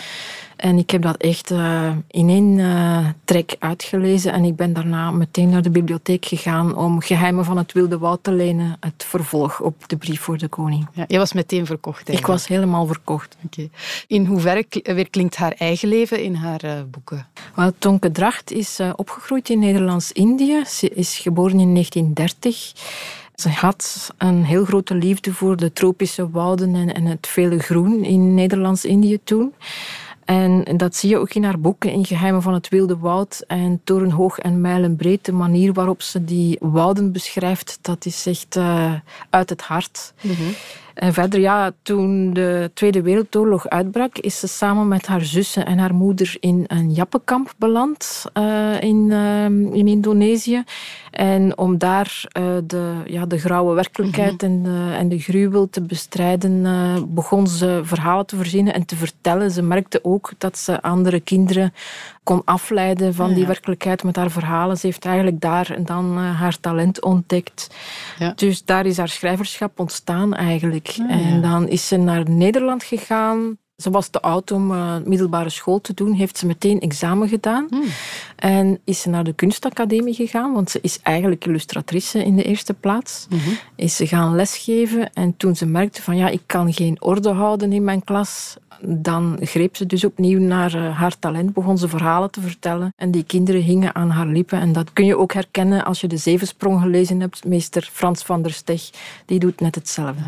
En 0.65 0.77
ik 0.77 0.89
heb 0.89 1.01
dat 1.01 1.17
echt 1.17 1.51
uh, 1.51 1.91
in 2.07 2.29
één 2.29 2.57
uh, 2.57 3.07
trek 3.25 3.55
uitgelezen. 3.59 4.33
En 4.33 4.43
ik 4.43 4.55
ben 4.55 4.73
daarna 4.73 5.11
meteen 5.11 5.49
naar 5.49 5.61
de 5.61 5.69
bibliotheek 5.69 6.25
gegaan 6.25 6.75
om 6.75 7.01
Geheimen 7.01 7.45
van 7.45 7.57
het 7.57 7.73
Wilde 7.73 7.97
Woud 7.97 8.23
te 8.23 8.31
lenen. 8.31 8.77
Het 8.79 9.03
vervolg 9.07 9.61
op 9.61 9.87
de 9.87 9.97
brief 9.97 10.21
voor 10.21 10.37
de 10.37 10.47
koning. 10.47 10.87
Ja, 10.93 11.05
je 11.07 11.17
was 11.17 11.33
meteen 11.33 11.65
verkocht 11.65 11.97
eigenlijk. 11.97 12.19
Ik 12.19 12.25
was 12.27 12.47
helemaal 12.47 12.85
verkocht. 12.85 13.37
Okay. 13.45 13.69
In 14.07 14.25
hoeverre 14.25 14.65
weer 14.83 15.09
klinkt 15.09 15.35
haar 15.35 15.51
eigen 15.51 15.87
leven 15.87 16.23
in 16.23 16.35
haar 16.35 16.65
uh, 16.65 16.71
boeken? 16.91 17.27
Wel, 17.55 17.71
Tonke 17.77 18.11
Dracht 18.11 18.51
is 18.51 18.79
opgegroeid 18.95 19.49
in 19.49 19.59
Nederlands-Indië. 19.59 20.63
Ze 20.67 20.89
is 20.89 21.17
geboren 21.17 21.59
in 21.59 21.73
1930. 21.73 22.71
Ze 23.35 23.49
had 23.49 24.11
een 24.17 24.43
heel 24.43 24.65
grote 24.65 24.95
liefde 24.95 25.33
voor 25.33 25.57
de 25.57 25.73
tropische 25.73 26.29
wouden 26.29 26.75
en, 26.75 26.93
en 26.93 27.05
het 27.05 27.27
vele 27.27 27.59
groen 27.59 28.03
in 28.03 28.33
Nederlands-Indië 28.33 29.19
toen. 29.23 29.53
En 30.25 30.63
dat 30.77 30.95
zie 30.95 31.09
je 31.09 31.17
ook 31.17 31.33
in 31.33 31.43
haar 31.43 31.59
boeken, 31.59 31.91
in 31.91 32.05
Geheimen 32.05 32.41
van 32.41 32.53
het 32.53 32.69
Wilde 32.69 32.97
Woud 32.97 33.43
en 33.47 33.81
Torenhoog 33.83 34.39
en 34.39 34.61
Mijlenbreed. 34.61 35.25
De 35.25 35.31
manier 35.31 35.73
waarop 35.73 36.01
ze 36.01 36.23
die 36.23 36.57
wouden 36.59 37.11
beschrijft, 37.11 37.79
dat 37.81 38.05
is 38.05 38.25
echt 38.25 38.55
uh, 38.55 38.93
uit 39.29 39.49
het 39.49 39.61
hart. 39.61 40.13
-hmm. 40.21 40.55
En 40.95 41.13
verder, 41.13 41.39
ja, 41.39 41.71
toen 41.81 42.33
de 42.33 42.71
Tweede 42.73 43.01
Wereldoorlog 43.01 43.69
uitbrak, 43.69 44.17
is 44.17 44.39
ze 44.39 44.47
samen 44.47 44.87
met 44.87 45.05
haar 45.05 45.21
zussen 45.21 45.65
en 45.65 45.77
haar 45.77 45.93
moeder 45.93 46.37
in 46.39 46.63
een 46.67 46.91
jappenkamp 46.91 47.53
beland 47.57 48.23
uh, 48.33 48.81
in, 48.81 49.07
uh, 49.09 49.45
in 49.45 49.87
Indonesië. 49.87 50.63
En 51.11 51.57
om 51.57 51.77
daar 51.77 52.23
uh, 52.37 52.43
de, 52.63 52.93
ja, 53.05 53.25
de 53.25 53.37
grauwe 53.37 53.73
werkelijkheid 53.73 54.41
mm 54.41 54.49
-hmm. 54.49 54.65
en, 54.65 54.89
de, 54.89 54.95
en 54.95 55.09
de 55.09 55.19
gruwel 55.19 55.69
te 55.69 55.81
bestrijden, 55.81 56.63
begon 57.13 57.47
ze 57.47 57.81
verhalen 57.83 58.25
te 58.25 58.35
verzinnen 58.35 58.73
en 58.73 58.85
te 58.85 58.95
vertellen. 58.95 59.51
Ze 59.51 59.61
merkte 59.61 59.99
ook 60.03 60.31
dat 60.37 60.57
ze 60.57 60.81
andere 60.81 61.19
kinderen 61.19 61.73
kon 62.25 62.41
afleiden 62.45 63.13
van 63.13 63.29
ja. 63.29 63.35
die 63.35 63.45
werkelijkheid 63.45 64.03
met 64.03 64.15
haar 64.15 64.31
verhalen. 64.31 64.77
Ze 64.77 64.85
heeft 64.85 65.05
eigenlijk 65.05 65.41
daar 65.41 65.77
dan 65.83 66.17
haar 66.17 66.59
talent 66.59 67.01
ontdekt. 67.01 67.69
Ja. 68.19 68.33
Dus 68.35 68.65
daar 68.65 68.85
is 68.85 68.97
haar 68.97 69.09
schrijverschap 69.09 69.79
ontstaan 69.79 70.33
eigenlijk. 70.33 70.95
Ah, 70.99 71.11
en 71.11 71.41
dan 71.41 71.67
is 71.67 71.87
ze 71.87 71.97
naar 71.97 72.29
Nederland 72.29 72.83
gegaan. 72.83 73.57
Ze 73.75 73.89
was 73.89 74.07
te 74.07 74.21
oud 74.21 74.51
om 74.51 74.71
uh, 74.71 74.95
middelbare 75.05 75.49
school 75.49 75.81
te 75.81 75.93
doen. 75.93 76.13
Heeft 76.13 76.37
ze 76.37 76.45
meteen 76.45 76.79
examen 76.79 77.27
gedaan. 77.27 77.67
Hmm. 77.69 77.83
En 78.35 78.79
is 78.83 79.01
ze 79.01 79.09
naar 79.09 79.23
de 79.23 79.33
kunstacademie 79.33 80.13
gegaan. 80.13 80.53
Want 80.53 80.69
ze 80.69 80.79
is 80.81 80.99
eigenlijk 81.01 81.45
illustratrice 81.45 82.23
in 82.23 82.35
de 82.35 82.43
eerste 82.43 82.73
plaats. 82.73 83.27
Mm 83.29 83.39
-hmm. 83.39 83.57
Is 83.75 83.95
ze 83.95 84.07
gaan 84.07 84.35
lesgeven. 84.35 85.13
En 85.13 85.37
toen 85.37 85.55
ze 85.55 85.65
merkte 85.65 86.01
van 86.01 86.17
ja, 86.17 86.29
ik 86.29 86.41
kan 86.45 86.73
geen 86.73 87.01
orde 87.01 87.29
houden 87.29 87.73
in 87.73 87.83
mijn 87.83 88.03
klas 88.03 88.57
dan 88.81 89.37
greep 89.41 89.75
ze 89.75 89.85
dus 89.85 90.03
opnieuw 90.03 90.39
naar 90.39 90.75
uh, 90.75 90.97
haar 90.97 91.19
talent, 91.19 91.53
begon 91.53 91.77
ze 91.77 91.87
verhalen 91.87 92.31
te 92.31 92.41
vertellen. 92.41 92.93
En 92.95 93.11
die 93.11 93.23
kinderen 93.23 93.61
hingen 93.61 93.95
aan 93.95 94.09
haar 94.09 94.27
lippen. 94.27 94.59
En 94.59 94.73
dat 94.73 94.93
kun 94.93 95.05
je 95.05 95.17
ook 95.17 95.33
herkennen 95.33 95.85
als 95.85 96.01
je 96.01 96.07
de 96.07 96.17
Zevensprong 96.17 96.81
gelezen 96.81 97.19
hebt. 97.19 97.45
Meester 97.45 97.89
Frans 97.91 98.23
van 98.23 98.41
der 98.41 98.51
Steg, 98.51 98.89
die 99.25 99.39
doet 99.39 99.59
net 99.59 99.75
hetzelfde. 99.75 100.23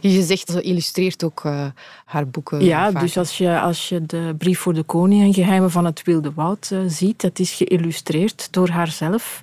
Ja, 0.00 0.10
je 0.10 0.22
zegt, 0.22 0.50
ze 0.50 0.60
illustreert 0.60 1.24
ook 1.24 1.42
uh, 1.44 1.66
haar 2.04 2.28
boeken. 2.28 2.64
Ja, 2.64 2.90
vaak. 2.90 3.02
dus 3.02 3.16
als 3.16 3.38
je, 3.38 3.60
als 3.60 3.88
je 3.88 4.06
de 4.06 4.34
Brief 4.38 4.58
voor 4.58 4.74
de 4.74 4.82
Koning 4.82 5.22
en 5.22 5.34
Geheimen 5.34 5.70
van 5.70 5.84
het 5.84 6.02
Wilde 6.02 6.32
Woud 6.34 6.70
uh, 6.72 6.78
ziet, 6.86 7.20
dat 7.20 7.38
is 7.38 7.43
geïllustreerd 7.52 8.48
door 8.52 8.68
haarzelf. 8.68 9.42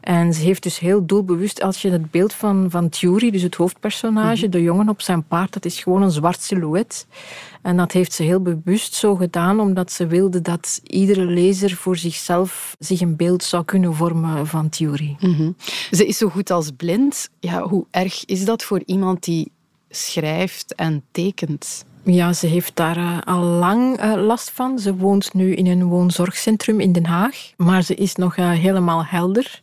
En 0.00 0.34
ze 0.34 0.40
heeft 0.40 0.62
dus 0.62 0.78
heel 0.78 1.06
doelbewust, 1.06 1.62
als 1.62 1.82
je 1.82 1.90
het 1.90 2.10
beeld 2.10 2.32
van, 2.32 2.66
van 2.70 2.88
Thury, 2.88 3.30
dus 3.30 3.42
het 3.42 3.54
hoofdpersonage, 3.54 4.34
mm 4.34 4.40
-hmm. 4.42 4.50
de 4.50 4.62
jongen 4.62 4.88
op 4.88 5.02
zijn 5.02 5.24
paard, 5.24 5.52
dat 5.52 5.64
is 5.64 5.82
gewoon 5.82 6.02
een 6.02 6.10
zwart 6.10 6.42
silhouet. 6.42 7.06
En 7.62 7.76
dat 7.76 7.92
heeft 7.92 8.12
ze 8.12 8.22
heel 8.22 8.40
bewust 8.40 8.94
zo 8.94 9.14
gedaan, 9.14 9.60
omdat 9.60 9.92
ze 9.92 10.06
wilde 10.06 10.40
dat 10.40 10.80
iedere 10.82 11.24
lezer 11.24 11.70
voor 11.70 11.96
zichzelf 11.96 12.76
zich 12.78 13.00
een 13.00 13.16
beeld 13.16 13.44
zou 13.44 13.64
kunnen 13.64 13.94
vormen 13.94 14.46
van 14.46 14.68
Thury. 14.68 15.16
Mm 15.20 15.34
-hmm. 15.34 15.56
Ze 15.90 16.06
is 16.06 16.18
zo 16.18 16.28
goed 16.28 16.50
als 16.50 16.70
blind. 16.76 17.30
Ja, 17.40 17.62
hoe 17.62 17.86
erg 17.90 18.24
is 18.24 18.44
dat 18.44 18.62
voor 18.62 18.82
iemand 18.86 19.24
die 19.24 19.52
schrijft 19.88 20.74
en 20.74 21.02
tekent? 21.10 21.84
Ja, 22.04 22.32
ze 22.32 22.46
heeft 22.46 22.76
daar 22.76 22.96
uh, 22.96 23.18
al 23.24 23.42
lang 23.42 24.02
uh, 24.04 24.14
last 24.14 24.50
van. 24.50 24.78
Ze 24.78 24.96
woont 24.96 25.34
nu 25.34 25.54
in 25.54 25.66
een 25.66 25.84
woonzorgcentrum 25.84 26.80
in 26.80 26.92
Den 26.92 27.06
Haag, 27.06 27.52
maar 27.56 27.82
ze 27.82 27.94
is 27.94 28.14
nog 28.14 28.36
uh, 28.36 28.50
helemaal 28.50 29.04
helder. 29.04 29.60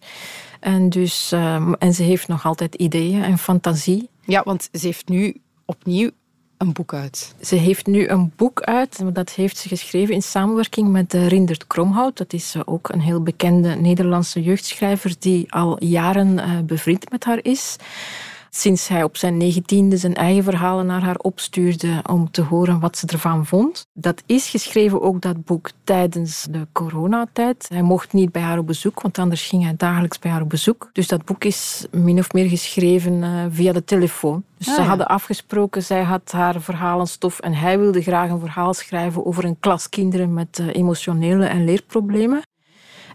En, 0.59 0.89
dus, 0.89 1.31
en 1.79 1.93
ze 1.93 2.03
heeft 2.03 2.27
nog 2.27 2.45
altijd 2.45 2.75
ideeën 2.75 3.23
en 3.23 3.37
fantasie. 3.37 4.09
Ja, 4.25 4.41
want 4.45 4.69
ze 4.71 4.85
heeft 4.85 5.09
nu 5.09 5.41
opnieuw 5.65 6.09
een 6.57 6.73
boek 6.73 6.93
uit. 6.93 7.35
Ze 7.41 7.55
heeft 7.55 7.85
nu 7.87 8.07
een 8.07 8.31
boek 8.35 8.61
uit. 8.61 9.01
Dat 9.13 9.29
heeft 9.29 9.57
ze 9.57 9.67
geschreven 9.67 10.13
in 10.13 10.21
samenwerking 10.21 10.89
met 10.89 11.13
Rindert 11.13 11.67
Kromhout. 11.67 12.17
Dat 12.17 12.33
is 12.33 12.55
ook 12.65 12.89
een 12.89 13.01
heel 13.01 13.23
bekende 13.23 13.75
Nederlandse 13.75 14.41
jeugdschrijver 14.41 15.15
die 15.19 15.53
al 15.53 15.83
jaren 15.83 16.65
bevriend 16.65 17.11
met 17.11 17.23
haar 17.23 17.39
is 17.41 17.77
sinds 18.49 18.87
hij 18.87 19.03
op 19.03 19.17
zijn 19.17 19.37
negentiende 19.37 19.97
zijn 19.97 20.15
eigen 20.15 20.43
verhalen 20.43 20.85
naar 20.85 21.01
haar 21.01 21.17
opstuurde 21.17 22.03
om 22.09 22.31
te 22.31 22.41
horen 22.41 22.79
wat 22.79 22.97
ze 22.97 23.07
ervan 23.07 23.45
vond. 23.45 23.87
Dat 23.93 24.23
is 24.25 24.49
geschreven 24.49 25.01
ook, 25.01 25.21
dat 25.21 25.45
boek, 25.45 25.69
tijdens 25.83 26.47
de 26.51 26.67
coronatijd. 26.71 27.65
Hij 27.69 27.81
mocht 27.81 28.13
niet 28.13 28.31
bij 28.31 28.41
haar 28.41 28.57
op 28.57 28.67
bezoek, 28.67 29.01
want 29.01 29.19
anders 29.19 29.47
ging 29.47 29.63
hij 29.63 29.73
dagelijks 29.77 30.19
bij 30.19 30.31
haar 30.31 30.41
op 30.41 30.49
bezoek. 30.49 30.89
Dus 30.93 31.07
dat 31.07 31.25
boek 31.25 31.43
is 31.43 31.87
min 31.91 32.19
of 32.19 32.33
meer 32.33 32.49
geschreven 32.49 33.13
uh, 33.13 33.45
via 33.49 33.73
de 33.73 33.83
telefoon. 33.83 34.43
Dus 34.57 34.67
ah, 34.67 34.75
ze 34.75 34.81
ja. 34.81 34.87
hadden 34.87 35.07
afgesproken, 35.07 35.83
zij 35.83 36.03
had 36.03 36.31
haar 36.31 36.61
verhalenstof 36.61 37.39
en 37.39 37.53
hij 37.53 37.79
wilde 37.79 38.01
graag 38.01 38.29
een 38.29 38.39
verhaal 38.39 38.73
schrijven 38.73 39.25
over 39.25 39.45
een 39.45 39.59
klas 39.59 39.89
kinderen 39.89 40.33
met 40.33 40.59
uh, 40.59 40.67
emotionele 40.75 41.45
en 41.45 41.65
leerproblemen. 41.65 42.41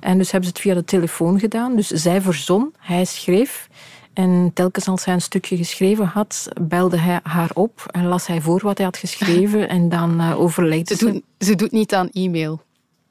En 0.01 0.19
dus 0.19 0.31
hebben 0.31 0.49
ze 0.49 0.55
het 0.55 0.65
via 0.65 0.75
de 0.75 0.85
telefoon 0.85 1.39
gedaan. 1.39 1.77
Dus 1.77 1.89
zij 1.89 2.21
verzon, 2.21 2.75
hij 2.79 3.05
schreef. 3.05 3.69
En 4.15 4.51
telkens 4.55 4.89
als 4.89 5.05
hij 5.05 5.15
een 5.15 5.21
stukje 5.21 5.57
geschreven 5.57 6.07
had, 6.07 6.49
belde 6.61 6.97
hij 6.97 7.21
haar 7.23 7.51
op 7.55 7.87
en 7.91 8.07
las 8.07 8.27
hij 8.27 8.41
voor 8.41 8.61
wat 8.63 8.77
hij 8.77 8.87
had 8.87 8.97
geschreven 8.97 9.69
en 9.77 9.89
dan 9.89 10.21
uh, 10.21 10.41
overlegde 10.41 10.95
ze. 10.95 11.05
Doet, 11.05 11.23
ze 11.39 11.55
doet 11.55 11.73
niet 11.73 11.95
aan 11.95 12.11
e-mail. 12.11 12.63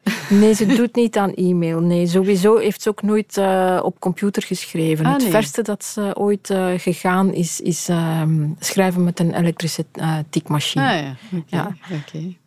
Nee, 0.30 0.54
ze 0.54 0.66
doet 0.66 0.96
niet 0.96 1.18
aan 1.18 1.34
e-mail. 1.34 1.80
Nee, 1.80 2.08
sowieso 2.08 2.58
heeft 2.58 2.82
ze 2.82 2.90
ook 2.90 3.02
nooit 3.02 3.38
uh, 3.38 3.80
op 3.84 4.00
computer 4.00 4.44
geschreven. 4.44 5.06
Ah, 5.06 5.14
het 5.14 5.24
verste 5.24 5.62
dat 5.62 5.84
ze 5.84 6.12
ooit 6.14 6.50
uh, 6.50 6.68
gegaan 6.78 7.34
is, 7.34 7.62
is 7.62 7.90
uh, 7.90 8.22
schrijven 8.60 9.04
met 9.04 9.20
een 9.20 9.34
elektrische 9.34 9.86
tikmachine. 10.30 10.88
Ah, 10.88 11.02
ja. 11.02 11.16
Okay. 11.32 11.44
ja. 11.46 11.76
Okay. 12.08 12.38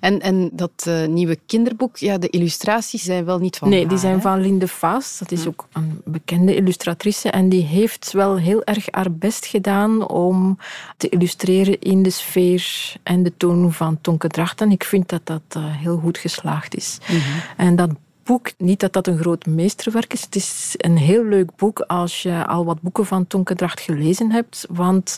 En, 0.00 0.20
en 0.20 0.50
dat 0.52 0.84
uh, 0.88 1.06
nieuwe 1.06 1.38
kinderboek, 1.46 1.96
ja, 1.96 2.18
de 2.18 2.28
illustraties 2.28 3.02
zijn 3.02 3.24
wel 3.24 3.38
niet 3.38 3.56
van 3.56 3.68
Nee, 3.68 3.80
haar, 3.80 3.88
die 3.88 3.98
zijn 3.98 4.14
hè? 4.14 4.20
van 4.20 4.40
Linde 4.40 4.68
Vaas. 4.68 5.18
Dat 5.18 5.32
is 5.32 5.46
ook 5.46 5.66
een 5.72 6.00
bekende 6.04 6.54
illustratrice. 6.54 7.30
En 7.30 7.48
die 7.48 7.62
heeft 7.62 8.12
wel 8.12 8.36
heel 8.36 8.64
erg 8.64 8.86
haar 8.90 9.12
best 9.12 9.46
gedaan 9.46 10.08
om 10.08 10.58
te 10.96 11.08
illustreren 11.08 11.80
in 11.80 12.02
de 12.02 12.10
sfeer 12.10 12.94
en 13.02 13.22
de 13.22 13.32
toon 13.36 13.72
van 13.72 13.98
Tonke 14.00 14.28
Drachten. 14.28 14.70
Ik 14.70 14.84
vind 14.84 15.08
dat 15.08 15.26
dat 15.26 15.42
uh, 15.56 15.64
heel 15.66 15.98
goed 15.98 16.18
geslaagd 16.18 16.76
is. 16.76 16.98
Mhm. 17.08 17.20
En 17.56 17.76
dat 17.76 17.90
boek, 18.24 18.50
niet 18.58 18.80
dat 18.80 18.92
dat 18.92 19.06
een 19.06 19.18
groot 19.18 19.46
meesterwerk 19.46 20.12
is. 20.12 20.22
Het 20.22 20.34
is 20.36 20.74
een 20.76 20.96
heel 20.96 21.24
leuk 21.24 21.56
boek 21.56 21.80
als 21.80 22.22
je 22.22 22.46
al 22.46 22.64
wat 22.64 22.80
boeken 22.80 23.06
van 23.06 23.26
Tonke 23.26 23.54
Dracht 23.54 23.80
gelezen 23.80 24.30
hebt. 24.30 24.66
Want 24.70 25.16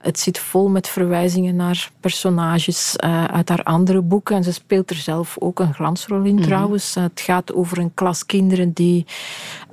het 0.00 0.18
zit 0.18 0.38
vol 0.38 0.68
met 0.68 0.88
verwijzingen 0.88 1.56
naar 1.56 1.90
personages 2.00 2.96
uh, 3.04 3.24
uit 3.24 3.48
haar 3.48 3.62
andere 3.62 4.00
boeken. 4.00 4.36
En 4.36 4.44
ze 4.44 4.52
speelt 4.52 4.90
er 4.90 4.96
zelf 4.96 5.36
ook 5.38 5.58
een 5.60 5.74
glansrol 5.74 6.22
in 6.22 6.34
Mhm. 6.34 6.42
trouwens. 6.42 6.96
Uh, 6.96 7.02
het 7.02 7.20
gaat 7.20 7.52
over 7.52 7.78
een 7.78 7.94
klas 7.94 8.26
kinderen 8.26 8.72
die 8.72 9.06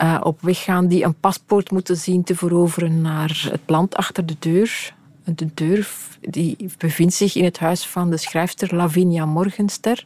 uh, 0.02 0.18
op 0.24 0.42
weg 0.42 0.64
gaan, 0.64 0.88
die 0.88 1.04
een 1.04 1.20
paspoort 1.20 1.72
moeten 1.72 1.98
zien 1.98 2.24
te 2.24 2.36
veroveren 2.36 3.02
naar 3.02 3.48
het 3.52 3.62
land 3.66 3.96
achter 3.96 4.26
de 4.26 4.36
deur. 4.40 4.98
De 5.36 5.48
deur 5.54 5.90
die 6.22 6.70
bevindt 6.78 7.14
zich 7.14 7.36
in 7.36 7.44
het 7.44 7.60
huis 7.60 7.88
van 7.88 8.10
de 8.10 8.18
schrijfster 8.18 8.76
Lavinia 8.76 9.26
Morgenster. 9.26 10.06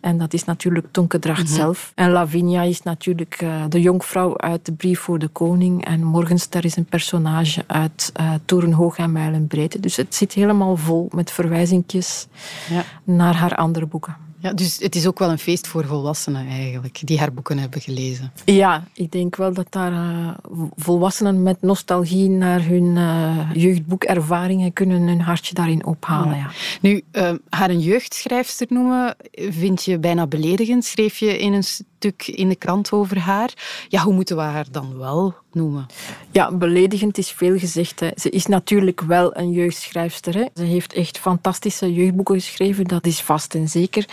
En 0.00 0.18
dat 0.18 0.32
is 0.32 0.44
natuurlijk 0.44 0.86
Tonke 0.90 1.18
Dracht 1.18 1.42
Mhm. 1.44 1.52
zelf. 1.54 1.92
En 1.94 2.10
Lavinia 2.10 2.62
is 2.62 2.82
natuurlijk 2.82 3.40
uh, 3.42 3.64
de 3.68 3.80
jonkvrouw 3.80 4.38
uit 4.38 4.66
de 4.66 4.72
Brief 4.72 5.00
voor 5.00 5.18
de 5.18 5.28
Koning. 5.28 5.84
En 5.84 6.04
Morgenster 6.04 6.64
is 6.64 6.76
een 6.76 6.84
personage 6.84 7.64
uit 7.66 8.12
uh, 8.20 8.32
Torenhoog 8.44 8.96
en 8.96 9.12
Mijlenbreedte. 9.12 9.80
Dus 9.80 9.96
het 9.96 10.14
zit 10.14 10.32
helemaal 10.32 10.76
vol 10.76 11.08
met 11.14 11.30
verwijzingjes 11.30 12.26
Ja. 12.70 12.84
naar 13.04 13.34
haar 13.36 13.54
andere 13.54 13.86
boeken. 13.86 14.16
Ja, 14.40 14.52
dus 14.52 14.78
het 14.78 14.94
is 14.94 15.06
ook 15.06 15.18
wel 15.18 15.30
een 15.30 15.38
feest 15.38 15.66
voor 15.66 15.84
volwassenen 15.84 16.48
eigenlijk, 16.48 17.00
die 17.04 17.18
haar 17.18 17.32
boeken 17.32 17.58
hebben 17.58 17.80
gelezen. 17.80 18.32
Ja, 18.44 18.84
ik 18.92 19.12
denk 19.12 19.36
wel 19.36 19.52
dat 19.52 19.66
daar 19.70 19.92
uh, 19.92 20.30
volwassenen 20.76 21.42
met 21.42 21.62
nostalgie 21.62 22.28
naar 22.28 22.64
hun 22.64 22.96
uh, 22.96 23.50
jeugdboekervaringen 23.52 24.72
kunnen 24.72 25.08
hun 25.08 25.20
hartje 25.20 25.54
daarin 25.54 25.86
ophalen. 25.86 26.36
Ja. 26.36 26.38
Ja. 26.40 26.50
Nu, 26.80 27.02
uh, 27.12 27.32
haar 27.48 27.70
een 27.70 27.80
jeugdschrijfster 27.80 28.66
noemen 28.70 29.16
vind 29.32 29.84
je 29.84 29.98
bijna 29.98 30.26
beledigend. 30.26 30.84
Schreef 30.84 31.18
je 31.18 31.38
in 31.38 31.52
een 31.52 31.64
stuk 32.00 32.26
in 32.26 32.48
de 32.48 32.56
krant 32.56 32.92
over 32.92 33.18
haar. 33.18 33.52
Ja, 33.88 34.02
hoe 34.02 34.14
moeten 34.14 34.36
we 34.36 34.42
haar 34.42 34.66
dan 34.70 34.98
wel 34.98 35.34
noemen? 35.52 35.86
Ja, 36.30 36.52
beledigend 36.52 37.18
is 37.18 37.30
veel 37.30 37.58
gezegd. 37.58 38.00
Hè. 38.00 38.08
Ze 38.16 38.30
is 38.30 38.46
natuurlijk 38.46 39.00
wel 39.00 39.36
een 39.36 39.50
jeugdschrijfster. 39.50 40.34
Hè. 40.34 40.44
Ze 40.54 40.62
heeft 40.62 40.92
echt 40.92 41.18
fantastische 41.18 41.94
jeugdboeken 41.94 42.34
geschreven, 42.34 42.84
dat 42.84 43.06
is 43.06 43.22
vast 43.22 43.54
en 43.54 43.68
zeker. 43.68 44.08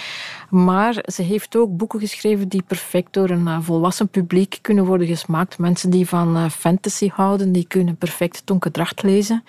Maar 0.49 1.03
ze 1.13 1.21
heeft 1.21 1.55
ook 1.55 1.77
boeken 1.77 1.99
geschreven 1.99 2.47
die 2.47 2.61
perfect 2.61 3.13
door 3.13 3.29
een 3.29 3.47
uh, 3.47 3.57
volwassen 3.61 4.07
publiek 4.07 4.59
kunnen 4.61 4.85
worden 4.85 5.07
gesmaakt. 5.07 5.57
Mensen 5.57 5.89
die 5.89 6.07
van 6.07 6.37
uh, 6.37 6.49
fantasy 6.49 7.09
houden, 7.13 7.51
die 7.51 7.67
kunnen 7.67 7.95
perfect 7.95 8.41
Tonke 8.45 8.71
Dracht 8.71 9.03
lezen. 9.03 9.43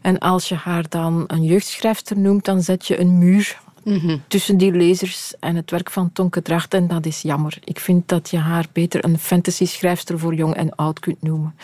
En 0.00 0.18
als 0.18 0.48
je 0.48 0.54
haar 0.54 0.88
dan 0.88 1.24
een 1.26 1.42
jeugdschrijfster 1.42 2.18
noemt, 2.18 2.44
dan 2.44 2.62
zet 2.62 2.86
je 2.86 3.00
een 3.00 3.18
muur 3.18 3.62
-hmm. 3.84 4.22
tussen 4.28 4.56
die 4.56 4.72
lezers 4.72 5.34
en 5.40 5.56
het 5.56 5.70
werk 5.70 5.90
van 5.90 6.12
Tonke 6.12 6.42
Dracht. 6.42 6.74
En 6.74 6.86
dat 6.86 7.06
is 7.06 7.22
jammer. 7.22 7.58
Ik 7.64 7.80
vind 7.80 8.08
dat 8.08 8.30
je 8.30 8.38
haar 8.38 8.66
beter 8.72 9.04
een 9.04 9.18
fantasy-schrijfster 9.18 10.18
voor 10.18 10.34
jong 10.34 10.54
en 10.54 10.74
oud 10.74 10.98
kunt 10.98 11.22
noemen. 11.22 11.54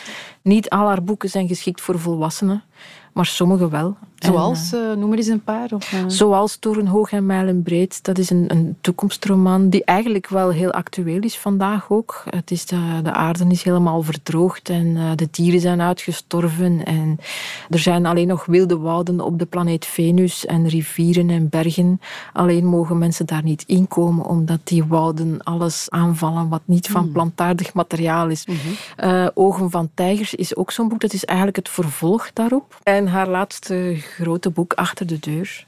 Niet 0.43 0.71
al 0.71 0.87
haar 0.87 1.03
boeken 1.03 1.29
zijn 1.29 1.49
geschikt 1.49 1.81
voor 1.81 1.99
volwassenen, 1.99 2.63
maar 3.13 3.27
sommige 3.27 3.69
wel. 3.69 3.97
Zoals, 4.21 4.73
en, 4.73 4.79
uh, 4.79 4.97
noem 4.97 5.13
er 5.13 5.19
eens 5.19 5.27
een 5.27 5.43
paar. 5.43 5.69
Of, 5.73 5.93
uh... 5.93 6.01
Zoals 6.07 6.57
Torenhoog 6.57 7.13
en 7.13 7.27
Mijlenbreed. 7.27 8.05
Dat 8.05 8.19
is 8.19 8.31
een, 8.31 8.45
een, 8.49 8.77
toekomstroman 8.81 9.69
die 9.69 9.85
eigenlijk 9.85 10.29
wel 10.29 10.51
heel 10.51 10.71
actueel 10.71 11.21
is 11.21 11.39
vandaag 11.39 11.91
ook. 11.91 12.23
Het 12.31 12.51
is 12.51 12.67
de, 12.67 13.01
de 13.03 13.13
aarde 13.13 13.45
is 13.49 13.63
helemaal 13.63 14.03
verdroogd 14.03 14.69
en 14.69 14.87
uh, 14.87 15.11
de 15.15 15.29
dieren 15.31 15.61
zijn 15.61 15.81
uitgestorven. 15.81 16.85
En 16.85 17.19
er 17.71 17.79
zijn 17.79 18.07
alleen 18.07 18.27
nog 18.27 18.47
wilde 18.47 18.79
wouden 18.79 19.21
op 19.21 19.39
de 19.39 19.47
planeet 19.47 19.87
Venus 19.87 20.47
en 20.47 20.69
rivieren 20.69 21.31
en 21.31 21.49
bergen. 21.49 22.01
Alleen 22.33 22.65
mogen 22.65 22.99
mensen 22.99 23.27
daar 23.27 23.43
niet 23.43 23.65
inkomen 23.67 24.25
omdat 24.25 24.61
die 24.65 24.85
wouden 24.85 25.43
alles 25.43 25.87
aanvallen 25.91 26.49
wat 26.49 26.63
niet 26.65 26.89
van 26.89 27.05
mm. 27.05 27.13
plantaardig 27.13 27.75
materiaal 27.75 28.29
is. 28.29 28.47
Mm 28.47 28.57
-hmm. 28.97 29.31
Ogen 29.35 29.71
van 29.71 29.91
tijgers 29.95 30.35
is 30.35 30.57
ook 30.57 30.71
zo'n 30.71 30.89
boek. 30.89 31.01
Dat 31.01 31.13
is 31.13 31.25
eigenlijk 31.25 31.57
het 31.57 31.69
vervolg 31.69 32.31
daarop. 32.33 32.79
En 32.83 33.00
haar 33.07 33.29
laatste 33.29 33.97
grote 33.99 34.51
boek 34.51 34.73
Achter 34.73 35.07
de 35.07 35.19
Deur. 35.19 35.67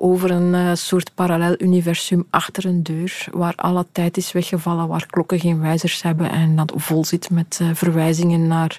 Over 0.00 0.30
een 0.30 0.54
uh, 0.54 0.74
soort 0.74 1.14
parallel 1.14 1.54
universum 1.58 2.26
achter 2.30 2.66
een 2.66 2.82
deur, 2.82 3.26
waar 3.30 3.54
alle 3.54 3.86
tijd 3.92 4.16
is 4.16 4.32
weggevallen, 4.32 4.88
waar 4.88 5.06
klokken 5.06 5.40
geen 5.40 5.60
wijzers 5.60 6.02
hebben 6.02 6.30
en 6.30 6.56
dat 6.56 6.72
vol 6.76 7.04
zit 7.04 7.30
met 7.30 7.58
uh, 7.62 7.70
verwijzingen 7.74 8.46
naar 8.46 8.78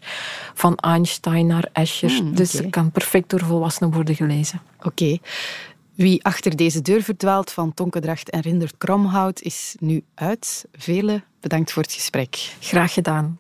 van 0.54 0.76
Einstein 0.76 1.48
naar 1.48 1.70
Escher. 1.74 2.10
Hmm, 2.10 2.36
dus 2.36 2.54
het 2.54 2.70
kan 2.70 2.92
perfect 2.92 3.30
door 3.30 3.40
volwassenen 3.40 3.94
worden 3.94 4.16
gelezen. 4.16 4.62
Oké. 4.82 5.18
Wie 5.96 6.24
achter 6.24 6.56
deze 6.56 6.82
deur 6.82 7.02
verdwaalt 7.02 7.52
van 7.52 7.74
Tonkedracht 7.74 8.30
en 8.30 8.42
Rindert 8.42 8.78
Kromhout 8.78 9.42
is 9.42 9.76
nu 9.80 10.04
uit. 10.16 10.66
Vele 10.74 11.24
bedankt 11.40 11.72
voor 11.72 11.84
het 11.84 11.94
gesprek. 11.94 12.56
Graag 12.60 12.94
gedaan. 12.94 13.40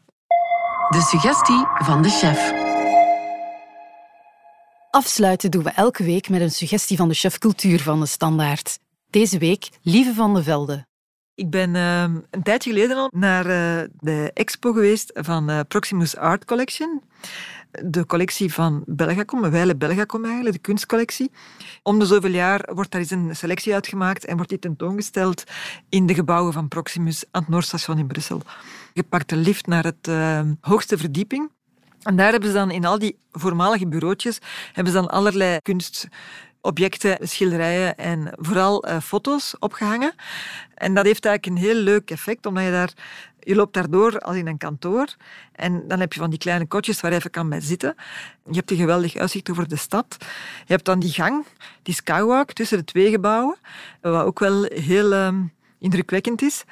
De 0.89 1.01
suggestie 1.01 1.65
van 1.77 2.01
de 2.01 2.09
chef. 2.09 2.68
Afsluiten 4.91 5.51
doen 5.51 5.63
we 5.63 5.69
elke 5.69 6.03
week 6.03 6.29
met 6.29 6.41
een 6.41 6.51
suggestie 6.51 6.97
van 6.97 7.07
de 7.07 7.13
chef 7.13 7.37
cultuur 7.37 7.79
van 7.81 7.99
de 7.99 8.05
Standaard. 8.05 8.79
Deze 9.09 9.37
week 9.37 9.69
Lieve 9.81 10.13
van 10.13 10.33
de 10.33 10.43
Velde. 10.43 10.85
Ik 11.35 11.49
ben 11.49 11.75
uh, 11.75 12.01
een 12.29 12.43
tijdje 12.43 12.71
geleden 12.71 12.97
al 12.97 13.09
naar 13.13 13.45
uh, 13.45 13.87
de 13.99 14.31
expo 14.33 14.71
geweest 14.73 15.11
van 15.13 15.49
uh, 15.49 15.59
Proximus 15.67 16.15
Art 16.17 16.45
Collection. 16.45 17.03
De 17.71 18.05
collectie 18.05 18.53
van 18.53 18.83
Belgacom, 18.85 19.43
een 19.43 19.51
wijle 19.51 19.75
Belgacom 19.75 20.23
eigenlijk, 20.25 20.55
de 20.55 20.61
kunstcollectie. 20.61 21.31
Om 21.83 21.99
de 21.99 22.05
zoveel 22.05 22.31
jaar 22.31 22.69
wordt 22.73 22.91
daar 22.91 23.01
eens 23.01 23.11
een 23.11 23.35
selectie 23.35 23.73
uitgemaakt 23.73 24.25
en 24.25 24.35
wordt 24.35 24.49
die 24.49 24.59
tentoongesteld 24.59 25.43
in 25.89 26.05
de 26.05 26.13
gebouwen 26.13 26.53
van 26.53 26.67
Proximus 26.67 27.23
aan 27.31 27.41
het 27.41 27.49
Noordstation 27.49 27.97
in 27.97 28.07
Brussel. 28.07 28.41
Je 28.93 29.03
pakt 29.03 29.29
de 29.29 29.35
lift 29.35 29.67
naar 29.67 29.83
het 29.83 30.07
ehm, 30.07 30.53
hoogste 30.61 30.97
verdieping 30.97 31.49
en 32.03 32.15
daar 32.15 32.31
hebben 32.31 32.49
ze 32.49 32.55
dan 32.55 32.71
in 32.71 32.85
al 32.85 32.99
die 32.99 33.17
voormalige 33.31 33.87
bureautjes 33.87 34.39
hebben 34.73 34.93
ze 34.93 34.99
dan 34.99 35.09
allerlei 35.09 35.59
kunstobjecten, 35.61 37.27
schilderijen 37.27 37.97
en 37.97 38.33
vooral 38.35 38.87
uh, 38.87 38.99
foto's 38.99 39.55
opgehangen. 39.59 40.13
En 40.73 40.93
dat 40.93 41.05
heeft 41.05 41.25
eigenlijk 41.25 41.57
een 41.57 41.67
heel 41.67 41.81
leuk 41.81 42.11
effect, 42.11 42.45
omdat 42.45 42.63
je 42.63 42.71
daar... 42.71 42.93
Je 43.39 43.55
loopt 43.55 43.73
daardoor 43.73 44.19
als 44.19 44.35
in 44.35 44.47
een 44.47 44.57
kantoor 44.57 45.15
en 45.51 45.87
dan 45.87 45.99
heb 45.99 46.13
je 46.13 46.19
van 46.19 46.29
die 46.29 46.39
kleine 46.39 46.67
kotjes 46.67 47.01
waar 47.01 47.11
je 47.11 47.17
even 47.17 47.31
kan 47.31 47.49
bij 47.49 47.61
zitten. 47.61 47.95
Je 48.45 48.55
hebt 48.55 48.71
een 48.71 48.77
geweldig 48.77 49.15
uitzicht 49.15 49.49
over 49.49 49.67
de 49.67 49.75
stad. 49.75 50.15
Je 50.65 50.73
hebt 50.73 50.85
dan 50.85 50.99
die 50.99 51.11
gang, 51.11 51.45
die 51.83 51.93
skywalk 51.93 52.53
tussen 52.53 52.77
de 52.77 52.83
twee 52.83 53.09
gebouwen, 53.09 53.57
wat 54.01 54.25
ook 54.25 54.39
wel 54.39 54.63
heel 54.63 55.13
uh, 55.13 55.33
indrukwekkend 55.79 56.41
is. 56.41 56.63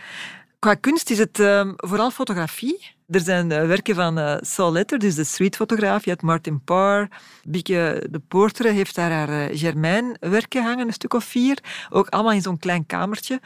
Qua 0.59 0.73
kunst 0.73 1.09
is 1.09 1.17
het 1.17 1.39
uh, 1.39 1.71
vooral 1.75 2.11
fotografie. 2.11 2.96
Er 3.07 3.19
zijn 3.19 3.51
uh, 3.51 3.65
werken 3.65 3.95
van 3.95 4.19
uh, 4.19 4.35
Saul 4.39 4.71
Letter, 4.71 4.99
dus 4.99 5.15
de 5.15 5.23
streetfotograaf. 5.23 6.03
Je 6.03 6.09
hebt 6.09 6.21
Martin 6.21 6.61
Parr. 6.63 7.07
Bieke 7.43 8.07
de 8.09 8.19
Poortere 8.19 8.69
heeft 8.69 8.95
daar 8.95 9.11
haar 9.11 9.29
uh, 9.29 9.57
Germain 9.57 10.17
werken 10.19 10.63
hangen, 10.63 10.87
een 10.87 10.93
stuk 10.93 11.13
of 11.13 11.23
vier. 11.23 11.57
Ook 11.89 12.09
allemaal 12.09 12.31
in 12.31 12.41
zo'n 12.41 12.59
klein 12.59 12.85
kamertje. 12.85 13.41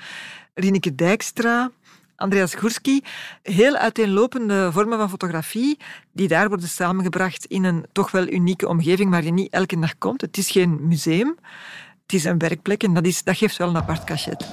Rineke 0.53 0.95
Dijkstra, 0.95 1.71
Andreas 2.15 2.55
Gurski. 2.55 3.01
Heel 3.43 3.75
uiteenlopende 3.75 4.71
vormen 4.71 4.97
van 4.97 5.09
fotografie 5.09 5.79
die 6.11 6.27
daar 6.27 6.47
worden 6.47 6.67
samengebracht 6.67 7.45
in 7.45 7.63
een 7.63 7.85
toch 7.91 8.11
wel 8.11 8.27
unieke 8.27 8.67
omgeving 8.67 9.09
waar 9.09 9.23
je 9.23 9.31
niet 9.31 9.53
elke 9.53 9.79
dag 9.79 9.97
komt. 9.97 10.21
Het 10.21 10.37
is 10.37 10.51
geen 10.51 10.87
museum, 10.87 11.37
het 12.01 12.13
is 12.13 12.23
een 12.23 12.37
werkplek 12.37 12.83
en 12.83 12.93
dat, 12.93 13.05
is, 13.05 13.23
dat 13.23 13.37
geeft 13.37 13.57
wel 13.57 13.69
een 13.69 13.77
apart 13.77 14.03
cachet. 14.03 14.47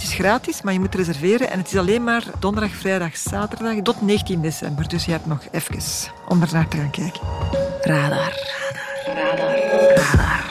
Het 0.00 0.08
is 0.08 0.14
gratis, 0.14 0.62
maar 0.62 0.72
je 0.72 0.80
moet 0.80 0.94
reserveren. 0.94 1.50
En 1.50 1.58
het 1.58 1.66
is 1.66 1.76
alleen 1.76 2.04
maar 2.04 2.24
donderdag, 2.38 2.72
vrijdag, 2.72 3.16
zaterdag 3.16 3.74
tot 3.82 4.02
19 4.02 4.40
december. 4.40 4.88
Dus 4.88 5.04
je 5.04 5.10
hebt 5.10 5.26
nog 5.26 5.40
even 5.50 5.78
om 6.28 6.42
er 6.42 6.48
naar 6.52 6.68
te 6.68 6.76
gaan 6.76 6.90
kijken. 6.90 7.20
Radar. 7.80 8.32
Radar. 9.06 9.58
Radar. 9.94 10.44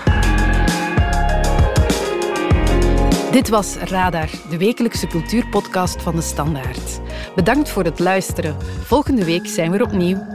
Dit 3.31 3.49
was 3.49 3.75
Radar, 3.75 4.29
de 4.49 4.57
wekelijkse 4.57 5.07
cultuurpodcast 5.07 6.01
van 6.01 6.15
de 6.15 6.21
Standaard. 6.21 6.99
Bedankt 7.35 7.69
voor 7.69 7.83
het 7.83 7.99
luisteren. 7.99 8.57
Volgende 8.83 9.25
week 9.25 9.47
zijn 9.47 9.71
we 9.71 9.77
er 9.77 9.83
opnieuw. 9.83 10.25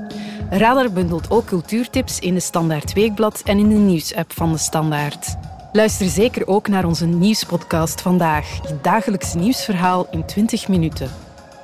Radar 0.51 0.93
bundelt 0.93 1.31
ook 1.31 1.45
cultuurtips 1.45 2.19
in 2.19 2.35
de 2.35 2.41
Standaard 2.41 2.93
Weekblad 2.93 3.43
en 3.45 3.59
in 3.59 3.69
de 3.69 3.75
nieuwsapp 3.75 4.33
van 4.33 4.53
de 4.53 4.59
Standaard. 4.59 5.37
Luister 5.77 6.09
zeker 6.09 6.47
ook 6.47 6.69
naar 6.69 6.85
onze 6.85 7.07
nieuwspodcast 7.07 8.01
vandaag, 8.01 8.69
je 8.69 8.79
dagelijkse 8.83 9.39
nieuwsverhaal 9.39 10.07
in 10.11 10.27
20 10.27 10.69
minuten. 10.69 11.11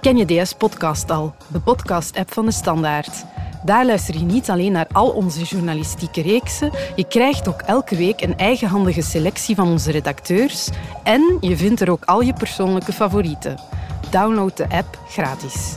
Ken 0.01 0.17
je 0.17 0.43
DS 0.43 0.55
Podcast 0.55 1.11
al, 1.11 1.35
de 1.47 1.61
podcast-app 1.61 2.33
van 2.33 2.45
de 2.45 2.53
Standaard? 2.53 3.25
Daar 3.65 3.87
luister 3.87 4.15
je 4.15 4.25
niet 4.25 4.51
alleen 4.51 4.73
naar 4.73 4.87
al 4.93 5.11
onze 5.11 5.43
journalistieke 5.43 6.23
reeksen, 6.23 6.71
je 6.97 7.05
krijgt 7.05 7.49
ook 7.49 7.61
elke 7.61 7.97
week 7.97 8.21
een 8.21 8.37
eigenhandige 8.37 9.03
selectie 9.03 9.55
van 9.55 9.69
onze 9.69 9.91
redacteurs 9.91 10.69
en 11.05 11.37
je 11.41 11.57
vindt 11.57 11.81
er 11.81 11.91
ook 11.91 12.05
al 12.05 12.21
je 12.21 12.33
persoonlijke 12.33 12.93
favorieten. 12.93 13.59
Download 14.11 14.57
de 14.57 14.69
app 14.69 14.99
gratis. 15.09 15.77